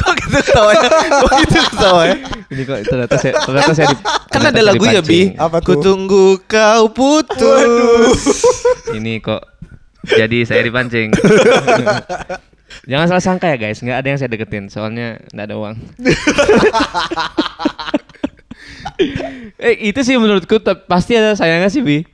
Kok 0.00 0.12
gitu 0.16 0.38
ketawanya? 0.44 0.88
Kok 0.92 1.32
gitu 1.40 1.58
ketawanya? 1.72 2.16
Ini 2.48 2.62
kok 2.64 2.78
ternyata 2.88 3.16
saya 3.20 3.32
ternyata 3.44 3.72
saya 3.76 3.86
di, 3.92 3.96
Kan 4.32 4.40
ada 4.48 4.60
lagu 4.64 4.84
ya 4.88 5.04
Bi. 5.04 5.36
Apa 5.36 5.60
tuh? 5.60 5.76
Kutunggu 5.76 6.40
kau 6.48 6.84
putus. 6.92 8.24
Ini 8.96 9.20
kok 9.20 9.44
jadi 10.04 10.38
saya 10.46 10.62
dipancing. 10.62 11.10
Jangan 12.90 13.06
salah 13.08 13.24
sangka 13.24 13.48
ya 13.48 13.56
guys, 13.56 13.80
nggak 13.80 13.96
ada 13.96 14.08
yang 14.08 14.18
saya 14.20 14.30
deketin, 14.30 14.68
soalnya 14.68 15.16
nggak 15.32 15.46
ada 15.48 15.56
uang. 15.56 15.74
eh 19.58 19.74
itu 19.88 20.00
sih 20.04 20.20
menurutku 20.20 20.60
pasti 20.86 21.16
ada 21.16 21.34
sayangnya 21.34 21.72
sih 21.72 21.80
bi, 21.80 22.04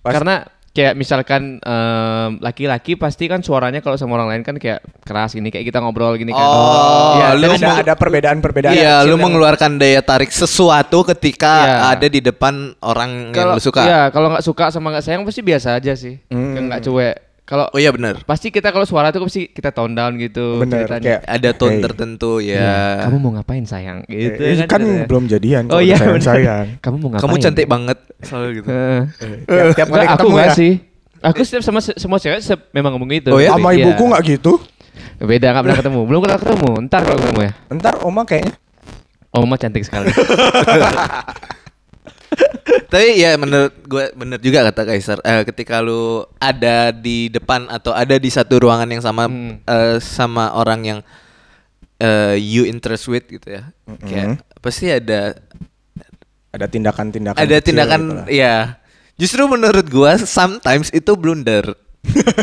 Pas- 0.00 0.16
karena 0.16 0.48
kayak 0.70 0.94
misalkan 0.94 1.58
em, 1.58 2.30
laki-laki 2.38 2.94
pasti 2.94 3.26
kan 3.26 3.42
suaranya 3.42 3.78
kalau 3.78 3.94
sama 3.94 4.14
orang 4.14 4.30
lain 4.30 4.42
kan 4.42 4.54
kayak 4.54 4.78
keras 5.02 5.34
gini, 5.34 5.50
kayak 5.50 5.66
kita 5.66 5.78
ngobrol 5.78 6.14
gini 6.14 6.30
kan. 6.30 6.40
Oh, 6.40 7.18
Iya, 7.18 7.34
lu 7.34 7.46
ada 7.50 7.82
ada 7.82 7.94
perbedaan-perbedaan. 7.94 8.72
Iya, 8.72 9.02
lu 9.02 9.14
yang- 9.14 9.22
mengeluarkan 9.24 9.76
daya 9.76 9.98
tarik 10.00 10.30
sesuatu 10.30 11.02
ketika 11.04 11.54
Iya. 11.60 11.76
ada 11.90 12.06
di 12.06 12.20
depan 12.20 12.54
orang 12.80 13.10
yang 13.28 13.34
kalau 13.34 13.54
lu 13.58 13.60
suka. 13.60 13.82
Iya, 13.82 14.00
kalau 14.08 14.30
nggak 14.30 14.44
suka 14.44 14.64
sama 14.70 14.94
nggak 14.94 15.04
sayang 15.04 15.22
pasti 15.22 15.42
biasa 15.42 15.74
aja 15.74 15.92
sih, 15.92 16.22
Hmm. 16.30 16.54
Kayak 16.54 16.64
nggak 16.68 16.82
cuek. 16.86 17.16
Kalau 17.50 17.66
Oh 17.66 17.76
iya 17.76 17.90
benar. 17.90 18.22
pasti 18.22 18.48
kita 18.48 18.70
kalau 18.70 18.86
suara 18.86 19.10
tuh 19.10 19.26
pasti 19.26 19.44
kita 19.44 19.68
tone 19.70 19.90
down 19.90 20.14
gitu 20.14 20.62
Bener, 20.62 20.86
ceritanya. 20.86 21.02
kayak 21.18 21.20
Ada 21.26 21.50
tone 21.52 21.74
Hey. 21.74 21.82
tertentu 21.82 22.32
Iya, 22.38 22.54
ya. 22.54 22.74
Kamu 23.02 23.16
mau 23.18 23.30
ngapain 23.34 23.64
sayang? 23.64 24.06
Gitu 24.06 24.38
Eh, 24.38 24.54
kan 24.62 24.78
ceritanya. 24.78 25.04
belum 25.04 25.24
jadian. 25.26 25.64
Oh 25.66 25.78
iya, 25.78 25.98
udah 25.98 26.06
bener. 26.08 26.22
sayang-sayang. 26.22 26.66
Kamu 26.78 26.96
mau 26.96 27.08
ngapain? 27.10 27.26
Kamu 27.26 27.34
cantik 27.36 27.66
banget 27.66 27.98
selalu 28.20 28.48
gitu. 28.56 28.68
Heeh. 28.68 29.00
Tiap, 29.44 29.66
tiap 29.74 29.88
kali 29.88 29.98
Nggak, 29.98 30.06
aku 30.06 30.14
ketemu 30.16 30.30
nggak 30.32 30.46
ya. 30.46 30.54
sih. 30.54 30.72
Aku 31.20 31.40
setiap 31.42 31.62
sama 31.62 31.80
se- 31.80 31.98
semua 31.98 32.16
cewek 32.16 32.38
se- 32.38 32.64
memang 32.70 32.94
ngomong 32.94 33.10
gitu. 33.12 33.30
Oh 33.30 33.42
ya? 33.42 33.50
Sama 33.50 33.74
Iya. 33.74 33.82
ibuku 33.84 34.02
nggak 34.06 34.22
gitu. 34.30 34.52
Beda 35.18 35.46
nggak 35.50 35.64
pernah 35.66 35.78
ketemu. 35.82 36.00
Belum 36.06 36.20
pernah 36.22 36.38
ketemu. 36.38 36.70
Ntar 36.86 37.00
kalau 37.02 37.18
ketemu 37.18 37.40
ya. 37.42 37.52
Ntar 37.68 37.94
Oma 38.00 38.22
kayaknya. 38.22 38.54
Mama 39.30 39.54
cantik 39.56 39.82
sekali. 39.82 40.06
Tapi 42.90 43.18
ya 43.18 43.34
menurut 43.34 43.74
gue 43.86 44.04
bener 44.14 44.38
juga 44.38 44.66
kata 44.70 44.82
Kaisar. 44.86 45.18
Eh, 45.22 45.42
ketika 45.46 45.78
lu 45.78 46.22
ada 46.38 46.90
di 46.90 47.30
depan 47.30 47.66
atau 47.66 47.90
ada 47.90 48.18
di 48.18 48.30
satu 48.30 48.58
ruangan 48.58 48.86
yang 48.86 49.02
sama 49.02 49.26
Hmm. 49.26 49.58
eh, 49.62 49.96
sama 49.98 50.54
orang 50.54 50.80
yang 50.82 50.98
eh, 51.98 52.34
you 52.38 52.66
interest 52.66 53.06
with 53.06 53.26
gitu 53.26 53.60
ya. 53.60 53.70
Kayak 54.02 54.42
pasti 54.58 54.88
ada 54.88 55.36
Ada 56.50 56.66
tindakan-tindakan. 56.66 57.38
ada 57.38 57.56
tindakan 57.62 58.00
gitu 58.26 58.42
ya. 58.42 58.74
Justru 59.14 59.46
menurut 59.46 59.86
gua 59.86 60.18
sometimes 60.18 60.90
itu 60.90 61.14
blunder. 61.14 61.76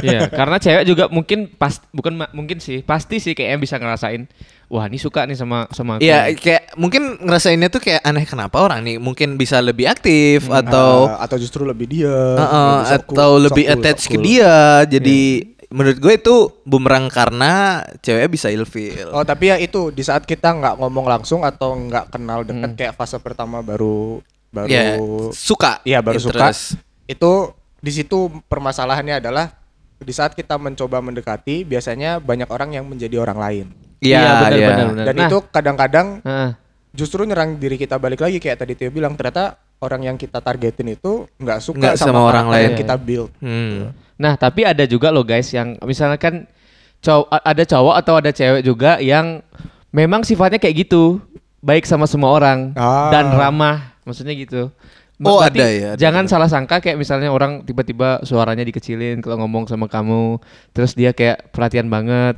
Iya, 0.05 0.29
karena 0.29 0.61
cewek 0.61 0.85
juga 0.85 1.09
mungkin 1.09 1.49
pas 1.49 1.81
bukan 1.89 2.29
mungkin 2.29 2.61
sih, 2.61 2.85
pasti 2.85 3.17
sih 3.17 3.33
kayaknya 3.33 3.57
bisa 3.57 3.75
ngerasain. 3.81 4.29
Wah, 4.67 4.83
ini 4.85 4.99
suka 4.99 5.23
nih 5.23 5.39
sama 5.39 5.63
sama 5.71 5.95
aku. 5.95 6.03
Iya, 6.03 6.35
kayak 6.35 6.75
mungkin 6.75 7.15
ngerasainnya 7.23 7.71
tuh 7.71 7.79
kayak 7.79 8.03
aneh 8.03 8.27
kenapa 8.27 8.59
orang 8.59 8.83
nih 8.83 8.99
mungkin 8.99 9.39
bisa 9.39 9.63
lebih 9.63 9.87
aktif 9.87 10.51
atau 10.51 11.07
Ah, 11.07 11.23
atau 11.23 11.39
justru 11.39 11.63
lebih 11.63 11.87
dia. 11.87 12.11
Heeh, 12.11 12.75
atau 12.99 13.39
lebih 13.39 13.63
attach 13.63 14.11
ke 14.11 14.19
dia. 14.19 14.83
Jadi 14.83 15.55
menurut 15.67 15.95
gue 15.95 16.13
itu 16.15 16.35
bumerang 16.63 17.07
karena 17.07 17.79
cewek 17.99 18.27
bisa 18.27 18.47
ilfeel. 18.47 19.07
Oh 19.11 19.23
tapi 19.23 19.51
ya 19.51 19.55
itu 19.55 19.87
di 19.89 20.03
saat 20.03 20.23
kita 20.23 20.51
nggak 20.51 20.75
ngomong 20.79 21.07
langsung 21.07 21.47
atau 21.47 21.71
nggak 21.71 22.11
kenal 22.11 22.43
dekat 22.43 22.67
Hmm. 22.67 22.75
kayak 22.75 22.93
fase 22.95 23.15
pertama 23.19 23.59
baru 23.59 24.19
baru 24.47 24.67
Ya, 24.67 24.99
suka. 25.31 25.79
Iya 25.83 26.03
baru 26.03 26.19
interest. 26.19 26.75
suka. 26.75 26.83
Itu 27.05 27.55
di 27.79 27.91
situ 27.91 28.27
permasalahannya 28.47 29.23
adalah 29.23 29.55
di 29.97 30.11
saat 30.11 30.35
kita 30.35 30.59
mencoba 30.59 30.99
mendekati 30.99 31.63
biasanya 31.63 32.19
banyak 32.19 32.47
orang 32.47 32.75
yang 32.75 32.83
menjadi 32.83 33.15
orang 33.19 33.39
lain. 33.39 33.67
Iya, 33.97 34.17
Iya, 34.17 34.31
benar, 34.39 34.51
iya. 34.53 34.67
benar, 34.67 34.85
benar. 34.87 35.05
Dan 35.05 35.15
Nah. 35.15 35.27
itu 35.27 35.37
kadang-kadang 35.47 36.07
Heeh. 36.21 36.49
justru 36.91 37.21
nyerang 37.23 37.57
diri 37.57 37.75
kita 37.75 37.97
balik 37.97 38.19
lagi 38.19 38.37
kayak 38.37 38.57
tadi 38.59 38.73
Tio 38.73 38.89
bilang 38.89 39.13
ternyata 39.13 39.57
orang 39.77 40.01
yang 40.03 40.15
kita 40.15 40.37
targetin 40.37 40.91
itu 40.91 41.25
nggak 41.35 41.59
suka 41.59 41.77
Nggak 41.77 41.95
sama, 41.95 42.07
sama 42.09 42.21
orang 42.23 42.45
lain. 42.47 42.63
yang 42.63 42.75
kita 42.75 42.95
build. 42.95 43.29
Hmm. 43.37 43.93
Nah, 44.17 44.33
tapi 44.33 44.65
ada 44.65 44.81
juga 44.83 45.09
loh 45.09 45.21
guys 45.21 45.49
yang 45.49 45.77
misalkan 45.81 46.49
cow 46.97 47.25
ada 47.29 47.61
cowok 47.61 47.95
atau 47.95 48.13
ada 48.17 48.29
cewek 48.29 48.61
juga 48.61 48.97
yang 48.97 49.45
memang 49.89 50.21
sifatnya 50.21 50.57
kayak 50.57 50.89
gitu, 50.89 51.21
baik 51.59 51.85
sama 51.85 52.05
semua 52.05 52.33
orang 52.33 52.73
Ah. 52.73 53.09
dan 53.09 53.29
ramah, 53.29 53.93
maksudnya 54.01 54.33
gitu. 54.33 54.69
Oh, 55.17 55.41
Berarti 55.41 55.57
ada 55.57 55.65
ya, 55.67 55.89
ada, 55.89 55.97
jangan 55.97 56.25
salah 56.25 56.45
sangka 56.45 56.77
kayak 56.77 56.93
misalnya 56.93 57.29
orang 57.29 57.65
tiba-tiba 57.65 58.21
suaranya 58.21 58.61
dikecilin 58.61 59.17
kalau 59.17 59.41
ngomong 59.41 59.65
sama 59.65 59.85
kamu, 59.85 60.37
terus 60.69 60.93
dia 60.93 61.09
kayak 61.09 61.49
perhatian 61.49 61.89
banget. 61.89 62.37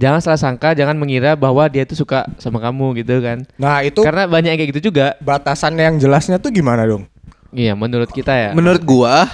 Jangan 0.00 0.20
salah 0.24 0.40
sangka, 0.40 0.72
jangan 0.72 0.96
mengira 0.96 1.36
bahwa 1.36 1.60
dia 1.68 1.84
tuh 1.84 1.92
suka 1.92 2.24
sama 2.40 2.56
kamu 2.56 3.04
gitu 3.04 3.20
kan. 3.20 3.44
Nah 3.60 3.84
itu 3.84 4.00
Karena 4.00 4.24
banyak 4.24 4.56
yang 4.56 4.58
kayak 4.64 4.70
gitu 4.72 4.88
juga. 4.88 5.12
batasannya 5.20 5.92
yang 5.92 5.96
jelasnya 6.00 6.40
tuh 6.40 6.48
gimana 6.48 6.88
dong? 6.88 7.04
Iya, 7.52 7.76
menurut 7.76 8.08
kita 8.08 8.32
ya. 8.32 8.50
Menurut 8.56 8.80
gua 8.80 9.28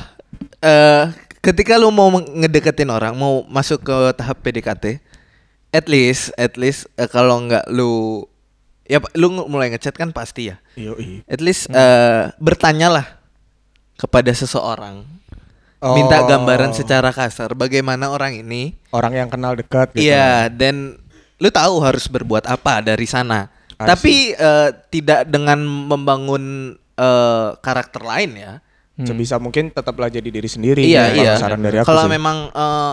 eh 0.59 1.07
ketika 1.39 1.79
lu 1.79 1.95
mau 1.95 2.11
ngedeketin 2.11 2.91
orang, 2.91 3.15
mau 3.15 3.47
masuk 3.47 3.87
ke 3.87 3.97
tahap 4.19 4.43
PDKT, 4.43 4.99
at 5.71 5.87
least 5.87 6.35
at 6.35 6.59
least 6.59 6.91
eh, 6.99 7.07
kalau 7.07 7.47
nggak 7.47 7.71
lu 7.71 8.27
ya 8.91 8.99
lu 9.15 9.47
mulai 9.47 9.71
ngechat 9.71 9.95
kan 9.95 10.11
pasti 10.11 10.51
ya. 10.51 10.59
Yoi. 10.75 11.23
At 11.31 11.39
least 11.39 11.71
eh 11.71 12.35
bertanyalah 12.43 13.07
kepada 13.95 14.35
seseorang. 14.35 15.07
Minta 15.77 16.25
Oh. 16.25 16.27
gambaran 16.27 16.73
secara 16.73 17.13
kasar 17.13 17.53
bagaimana 17.53 18.09
orang 18.09 18.41
ini. 18.41 18.73
orang 18.91 19.13
yang 19.13 19.29
kenal 19.29 19.53
dekat 19.53 19.93
gitu. 19.93 20.09
Iya, 20.09 20.49
dan 20.49 20.97
lu 21.37 21.49
tahu 21.53 21.85
harus 21.85 22.09
berbuat 22.09 22.49
apa 22.49 22.81
dari 22.81 23.05
sana. 23.05 23.53
Tapi 23.77 24.33
eh, 24.33 24.69
tidak 24.89 25.29
dengan 25.29 25.61
membangun 25.61 26.73
eh, 26.97 27.49
karakter 27.61 28.01
lain 28.01 28.33
ya. 28.35 28.53
Sebisa 28.97 29.37
mungkin 29.37 29.69
tetaplah 29.69 30.09
jadi 30.09 30.25
diri 30.25 30.49
sendiri. 30.49 30.81
Iya, 30.81 31.13
Kalau 31.13 31.21
iya. 31.21 31.35
Saran 31.37 31.61
dari 31.61 31.77
aku 31.77 31.87
Kalau 31.93 32.09
memang 32.09 32.49
eh, 32.49 32.93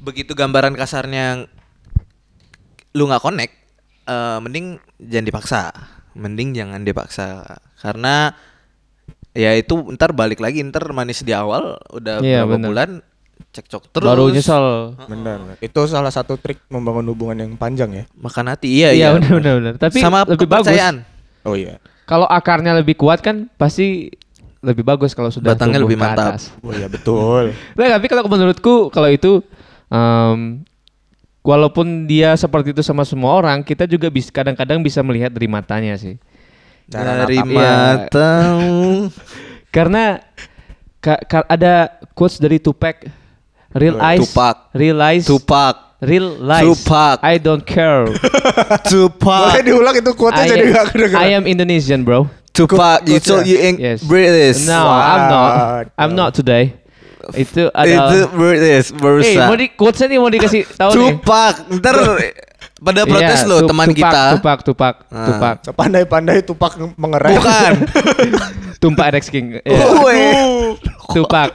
begitu 0.00 0.32
gambaran 0.32 0.72
kasarnya 0.72 1.44
lu 2.96 3.04
nggak 3.06 3.20
connect, 3.20 3.54
eh, 4.08 4.38
mending 4.40 4.80
jangan 4.98 5.26
dipaksa. 5.28 5.62
Mending 6.16 6.56
jangan 6.56 6.80
dipaksa 6.82 7.44
karena 7.78 8.32
ya 9.32 9.54
itu 9.54 9.74
ntar 9.92 10.10
balik 10.10 10.38
lagi 10.38 10.60
ntar 10.62 10.90
manis 10.90 11.20
di 11.20 11.30
awal 11.30 11.78
udah 11.88 12.18
Iya, 12.18 12.42
berapa 12.42 12.52
bener. 12.52 12.68
bulan 12.68 12.90
cekcok 13.50 13.82
terus 13.90 14.06
Baru 14.06 14.28
nyesel. 14.28 14.66
Benar. 15.04 15.56
Itu 15.58 15.82
salah 15.84 16.08
satu 16.08 16.34
trik 16.34 16.60
membangun 16.66 17.06
hubungan 17.08 17.36
yang 17.38 17.52
panjang 17.54 17.90
ya. 17.92 18.04
makan 18.14 18.46
hati 18.48 18.68
iya 18.70 18.90
Iya, 18.90 18.94
iya 18.94 19.08
benar 19.12 19.32
benar 19.34 19.54
benar. 19.56 19.74
Tapi 19.76 19.98
sama 19.98 20.22
lebih 20.24 20.46
bagus. 20.46 20.66
kepercayaan 20.66 20.96
Oh 21.42 21.54
iya. 21.54 21.80
Kalau 22.04 22.26
akarnya 22.26 22.74
lebih 22.74 22.94
kuat 22.94 23.18
kan 23.18 23.48
pasti 23.54 24.10
lebih 24.60 24.82
bagus 24.82 25.10
kalau 25.10 25.30
sudah 25.30 25.54
Batangnya 25.54 25.80
lebih 25.80 25.94
ke 25.94 26.02
mantap. 26.04 26.36
atas. 26.36 26.52
Oh 26.60 26.70
iya 26.70 26.84
betul. 26.84 27.54
Nah, 27.78 27.88
tapi 27.88 28.06
kalau 28.06 28.26
menurutku 28.26 28.74
kalau 28.88 29.08
itu 29.08 29.40
em, 29.88 30.60
walaupun 31.40 32.04
dia 32.04 32.36
seperti 32.36 32.70
itu 32.70 32.82
sama 32.82 33.02
semua 33.02 33.32
orang, 33.34 33.62
kita 33.62 33.86
juga 33.86 34.06
bisa 34.06 34.28
kadang-kadang 34.28 34.78
bisa 34.78 35.00
melihat 35.00 35.32
dari 35.32 35.48
matanya 35.48 35.96
sih. 35.96 36.20
Cara 36.90 37.22
dari 37.22 37.38
matamu 37.40 39.08
Karena 39.74 40.18
ka- 40.98 41.22
ka- 41.22 41.46
ada 41.46 42.02
quotes 42.12 42.42
dari 42.42 42.58
Tupac, 42.58 43.06
real 43.72 43.96
eyes, 44.02 44.26
Tupac. 44.26 44.74
real 44.74 44.98
eyes, 44.98 45.22
Tupac 45.24 45.90
real 46.00 46.32
lies. 46.40 46.64
Tupac. 46.64 47.20
I 47.22 47.36
don't 47.36 47.62
care. 47.62 48.08
Tupac 48.90 49.52
Boleh 49.52 49.62
diulang 49.62 49.94
itu 49.94 50.10
quote-nya 50.16 50.44
I, 50.44 50.50
jadi 50.50 50.64
gak 50.72 50.84
kedengeran. 50.90 51.20
I 51.22 51.28
am 51.36 51.44
Indonesian, 51.44 52.02
bro. 52.02 52.26
Tupac 52.50 53.06
you 53.06 53.20
Quotes 53.20 53.28
told 53.30 53.44
you 53.46 53.60
ain't 53.62 53.78
Yes. 53.78 54.02
British 54.02 54.66
No, 54.66 54.90
I'm 54.90 55.24
not. 55.30 55.84
I'm 55.94 56.12
not 56.18 56.34
today. 56.34 56.74
Itu 57.30 57.70
itu 57.70 57.70
adalah 57.70 58.26
British 58.26 58.90
Eh, 58.90 58.96
berusaha 58.98 59.46
mau 59.46 59.54
di 59.54 59.68
quotesnya 59.70 60.06
nih 60.10 60.18
mau 60.18 60.30
dikasih 60.32 60.62
tahu 60.74 60.90
nih. 60.90 60.96
Tupac 61.14 61.54
ntar 61.78 61.94
pada 62.80 63.04
protes 63.04 63.38
Iya, 63.38 63.46
lo 63.46 63.56
teman 63.62 63.86
Tupac, 63.86 63.98
kita 64.00 64.20
Tupac, 64.32 64.58
Tupac, 64.62 64.94
Ah. 65.06 65.26
Tupac. 65.26 65.56
Sepandai-pandai 65.62 66.38
tupak 66.40 66.72
mengerem. 66.94 67.36
bukan 67.36 67.72
Tumpac 68.82 69.08
Rex 69.12 69.28
King. 69.28 69.60
Iya. 69.60 69.84
Weh. 70.00 70.74
Tupac. 71.10 71.52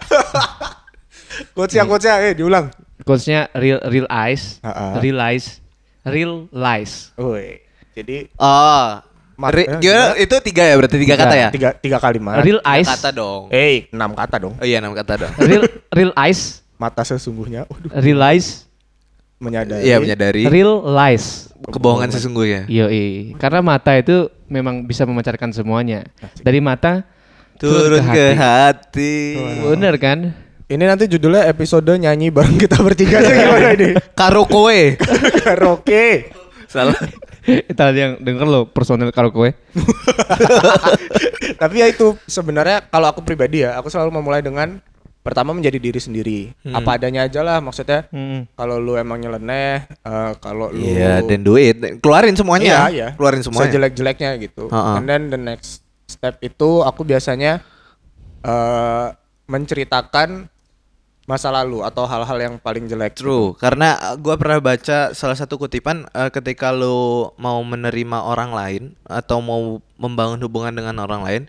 Quotes-nya, 1.52 1.84
quotes-nya, 1.84 2.16
eh 2.22 2.34
diulang. 2.34 2.72
Quotesnya 2.98 3.52
real 3.54 3.84
real 3.84 4.08
eyes, 4.08 4.58
Ah, 4.62 4.72
ah. 4.72 4.92
real 4.98 5.14
lies, 5.14 5.60
real 6.02 6.48
lies. 6.50 7.12
Woi. 7.16 7.60
Jadi 7.92 8.32
oh 8.34 9.04
eh, 9.46 9.78
gimana? 9.78 10.16
Itu 10.16 10.36
tiga 10.40 10.64
ya 10.64 10.74
berarti 10.74 10.96
tiga, 10.96 11.14
Tiga. 11.14 11.22
kata 11.22 11.36
ya? 11.36 11.50
tiga 11.52 11.70
tiga 11.76 11.98
kalimat. 12.00 12.40
Real 12.40 12.60
Tiga 12.60 12.72
eyes. 12.72 12.88
kata 12.88 13.10
dong. 13.12 13.52
Eh, 13.52 13.92
enam 13.92 14.16
kata 14.16 14.36
dong. 14.40 14.54
Oh 14.56 14.64
iya 14.64 14.80
enam 14.80 14.96
kata 14.96 15.14
dong. 15.18 15.32
Real 15.38 15.64
real 15.92 16.12
eyes. 16.16 16.64
Mata 16.76 17.04
sesungguhnya. 17.04 17.68
Waduh, 17.68 18.00
Realize. 18.00 18.64
Menyadari. 19.40 19.84
Iya 19.84 19.98
menyadari 20.00 20.44
Real 20.48 20.84
lies. 20.86 21.52
kebohongan 21.66 22.14
sesungguhnya. 22.14 22.70
Yoi. 22.70 23.34
Karena 23.42 23.60
mata 23.66 23.98
itu 23.98 24.30
memang 24.46 24.86
bisa 24.86 25.02
memancarkan 25.04 25.50
semuanya. 25.50 26.06
Dari 26.46 26.62
mata 26.62 27.04
Turun 27.56 28.04
ke 28.12 28.36
hati. 28.36 29.40
Bener 29.64 29.96
kan? 29.96 30.36
Ini 30.66 30.84
nanti 30.84 31.06
judulnya 31.08 31.48
episode 31.48 31.88
nyanyi 31.88 32.34
bareng 32.34 32.58
kita 32.58 32.82
bertiga 32.84 33.22
tuh 33.22 33.32
gimana 33.32 33.70
ini? 33.78 33.90
Karo 34.20 34.44
kowe. 34.44 34.80
Karaoke. 35.46 36.34
Salah. 36.68 36.98
Tadi 37.78 37.98
yang 38.02 38.14
denger 38.18 38.46
lo 38.50 38.62
personel 38.66 39.14
karaoke. 39.14 39.54
Tapi 41.62 41.76
ya 41.78 41.88
itu 41.88 42.18
sebenarnya 42.26 42.90
kalau 42.90 43.14
aku 43.14 43.22
pribadi 43.22 43.62
ya, 43.62 43.78
aku 43.78 43.94
selalu 43.94 44.10
memulai 44.18 44.42
dengan 44.42 44.82
pertama 45.26 45.58
menjadi 45.58 45.82
diri 45.82 45.98
sendiri. 45.98 46.40
Hmm. 46.62 46.78
Apa 46.78 47.02
adanya 47.02 47.26
aja 47.26 47.42
lah 47.42 47.58
maksudnya. 47.58 48.06
Hmm. 48.14 48.46
Kalau 48.54 48.78
lu 48.78 48.94
emang 48.94 49.18
nyeleneh, 49.18 49.90
eh, 49.90 50.32
kalau 50.38 50.70
lu 50.70 50.86
Iya, 50.86 51.26
then 51.26 51.42
do 51.42 51.58
it. 51.58 51.82
Keluarin 51.98 52.38
semuanya. 52.38 52.86
Iya, 52.86 52.94
iya. 52.94 53.08
Keluarin 53.18 53.42
semuanya. 53.42 53.74
Sejelek-jeleknya 53.74 54.38
gitu. 54.38 54.70
Ha-ha. 54.70 55.02
And 55.02 55.10
then 55.10 55.34
the 55.34 55.42
next 55.42 55.82
step 56.06 56.38
itu 56.46 56.86
aku 56.86 57.02
biasanya 57.02 57.66
eh 58.46 59.08
menceritakan 59.50 60.50
masa 61.26 61.50
lalu 61.50 61.82
atau 61.82 62.06
hal-hal 62.06 62.38
yang 62.38 62.56
paling 62.62 62.86
jelek. 62.86 63.18
True, 63.18 63.58
karena 63.58 63.98
uh, 63.98 64.16
gua 64.18 64.38
pernah 64.38 64.62
baca 64.62 65.10
salah 65.18 65.34
satu 65.34 65.58
kutipan 65.58 66.06
uh, 66.14 66.30
ketika 66.30 66.70
lu 66.70 67.34
mau 67.42 67.58
menerima 67.66 68.22
orang 68.22 68.54
lain 68.54 68.84
atau 69.10 69.42
mau 69.42 69.82
membangun 69.98 70.38
hubungan 70.46 70.74
dengan 70.74 71.02
orang 71.02 71.26
lain, 71.26 71.44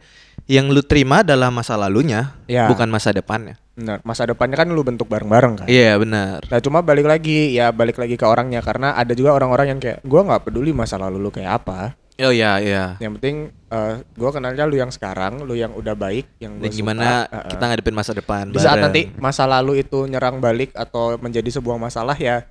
yang 0.49 0.73
lu 0.73 0.80
terima 0.80 1.21
adalah 1.21 1.52
masa 1.52 1.76
lalunya, 1.76 2.33
Ya. 2.49 2.73
bukan 2.73 2.88
masa 2.88 3.12
depannya. 3.12 3.61
Benar, 3.76 4.00
masa 4.02 4.25
depannya 4.25 4.56
kan 4.56 4.68
lu 4.68 4.80
bentuk 4.80 5.04
bareng-bareng 5.04 5.54
kan. 5.61 5.66
Iya, 5.68 6.00
benar. 6.00 6.40
Nah 6.49 6.59
cuma 6.59 6.80
balik 6.80 7.04
lagi 7.04 7.52
ya 7.52 7.68
balik 7.71 8.00
lagi 8.00 8.16
ke 8.16 8.25
orangnya 8.25 8.64
karena 8.64 8.97
ada 8.97 9.12
juga 9.12 9.37
orang-orang 9.37 9.76
yang 9.76 9.80
kayak 9.80 10.00
gua 10.02 10.25
nggak 10.25 10.49
peduli 10.49 10.73
masa 10.73 10.97
lalu 10.97 11.21
lu 11.21 11.28
kayak 11.28 11.61
apa. 11.61 11.92
Oh 12.16 12.33
iya, 12.33 12.56
iya. 12.56 12.97
Yang 12.97 13.21
penting 13.21 13.37
eh 13.52 13.95
gua 14.16 14.33
kenalnya 14.33 14.64
lu 14.64 14.75
yang 14.75 14.88
sekarang, 14.88 15.45
lu 15.45 15.52
yang 15.52 15.76
udah 15.76 15.92
baik, 15.92 16.25
yang 16.40 16.56
Dan 16.56 16.73
gimana 16.73 17.28
suka. 17.28 17.37
Eh, 17.37 17.45
kita 17.52 17.64
ngadepin 17.68 17.92
masa 17.95 18.12
depan 18.12 18.45
di 18.49 18.56
saat 18.56 18.80
bareng. 18.80 18.85
nanti 18.88 19.00
masa 19.21 19.45
lalu 19.45 19.85
itu 19.85 20.09
nyerang 20.09 20.40
balik 20.40 20.73
atau 20.73 21.21
menjadi 21.21 21.50
sebuah 21.52 21.76
masalah 21.76 22.16
ya 22.16 22.49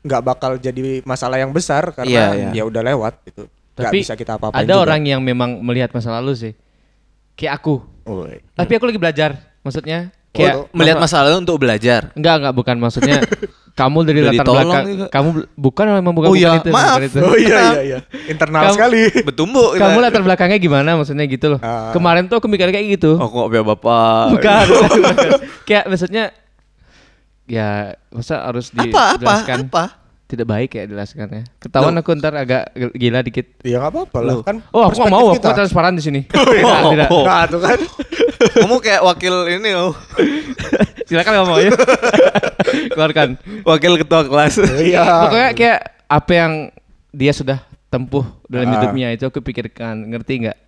nggak 0.00 0.22
bakal 0.24 0.56
jadi 0.56 1.04
masalah 1.04 1.36
yang 1.36 1.52
besar 1.52 1.92
karena 1.92 2.32
Iya, 2.32 2.48
iya. 2.48 2.50
ya 2.56 2.62
udah 2.64 2.82
lewat 2.86 3.14
gitu. 3.28 3.44
Nggak 3.76 3.84
Tapi 3.84 3.98
bisa 4.00 4.14
kita 4.16 4.32
apa-apain 4.40 4.64
ada 4.64 4.72
juga. 4.72 4.82
orang 4.88 5.00
yang 5.04 5.20
memang 5.20 5.60
melihat 5.60 5.92
masa 5.92 6.08
lalu 6.16 6.32
sih. 6.32 6.52
Kayak 7.36 7.60
aku. 7.60 7.84
Tapi 8.56 8.72
aku 8.72 8.88
lagi 8.88 8.96
belajar. 8.96 9.30
Maksudnya 9.60 10.08
Oh, 10.38 10.40
kayak 10.40 10.54
melihat 10.70 10.96
masa 10.96 11.16
lalu 11.20 11.42
untuk 11.42 11.58
belajar. 11.58 12.14
Enggak, 12.14 12.34
enggak 12.38 12.54
bukan 12.54 12.76
maksudnya 12.78 13.18
kamu 13.78 13.98
dari 14.02 14.18
Udah 14.18 14.30
latar 14.32 14.46
belakang 14.48 14.84
juga. 14.86 15.06
kamu 15.08 15.28
bukan 15.54 15.84
memang 15.92 16.12
bukan 16.12 16.28
Oh 16.28 16.34
bukan 16.34 16.40
iya, 16.40 16.50
itu, 16.56 16.70
maaf. 16.70 16.86
bukan 16.88 17.02
itu. 17.04 17.18
Oh 17.20 17.36
iya 17.36 17.58
iya 17.58 17.80
iya. 17.80 17.98
Internal 18.26 18.62
Kamu- 18.64 18.74
sekali. 18.74 19.00
Bertumbuh. 19.26 19.66
kita. 19.74 19.82
Kamu 19.82 19.96
latar 19.98 20.22
belakangnya 20.22 20.58
gimana 20.58 20.90
maksudnya 20.94 21.24
gitu 21.24 21.46
loh. 21.50 21.60
Ah. 21.60 21.90
Kemarin 21.90 22.26
tuh 22.26 22.38
aku 22.38 22.46
mikir 22.46 22.70
kayak 22.70 22.86
gitu. 22.94 23.14
Oh 23.14 23.26
kok 23.26 23.46
biar 23.48 23.64
bapak. 23.64 24.22
Bukan. 24.34 24.64
Kayak 25.62 25.84
maksudnya 25.86 26.24
ya 27.44 27.68
masa 28.08 28.44
harus 28.44 28.68
Apa 28.70 28.84
apa 28.84 29.16
dijelaskan 29.16 29.58
apa? 29.66 29.84
tidak 30.28 30.44
baik 30.46 30.70
ya 30.70 30.84
jelaskannya. 30.84 31.48
Ketahuan 31.56 31.96
Loh. 31.96 32.04
aku 32.04 32.12
ntar 32.14 32.36
agak 32.36 32.68
gila 32.92 33.24
dikit. 33.24 33.48
Ya 33.64 33.80
nggak 33.80 33.92
apa-apa 33.96 34.18
lah 34.20 34.34
Loh. 34.34 34.44
kan. 34.44 34.60
Oh, 34.68 34.84
aku 34.84 35.00
mau, 35.08 35.32
aku 35.32 35.40
transparan 35.40 35.96
di 35.96 36.04
sini. 36.04 36.20
Oh, 36.28 36.44
tidak, 36.44 36.84
tidak. 36.84 37.08
oh. 37.08 37.24
Nah, 37.24 37.48
tuh 37.48 37.56
kan. 37.58 37.78
Kamu 38.38 38.78
kayak 38.78 39.02
wakil 39.02 39.34
ini 39.48 39.70
oh. 39.74 39.92
Silakan 41.08 41.42
ngomong 41.42 41.58
ya. 41.60 41.70
Keluarkan. 42.92 43.28
Wakil 43.64 43.92
ketua 43.98 44.20
kelas. 44.24 44.54
Iya. 44.78 45.04
Pokoknya 45.26 45.50
kayak 45.56 45.80
apa 46.06 46.32
yang 46.32 46.52
dia 47.10 47.32
sudah 47.32 47.58
tempuh 47.88 48.24
dalam 48.46 48.68
Ah. 48.68 48.72
hidupnya 48.76 49.08
itu 49.12 49.24
aku 49.24 49.40
pikirkan, 49.40 50.08
ngerti 50.08 50.44
nggak? 50.44 50.58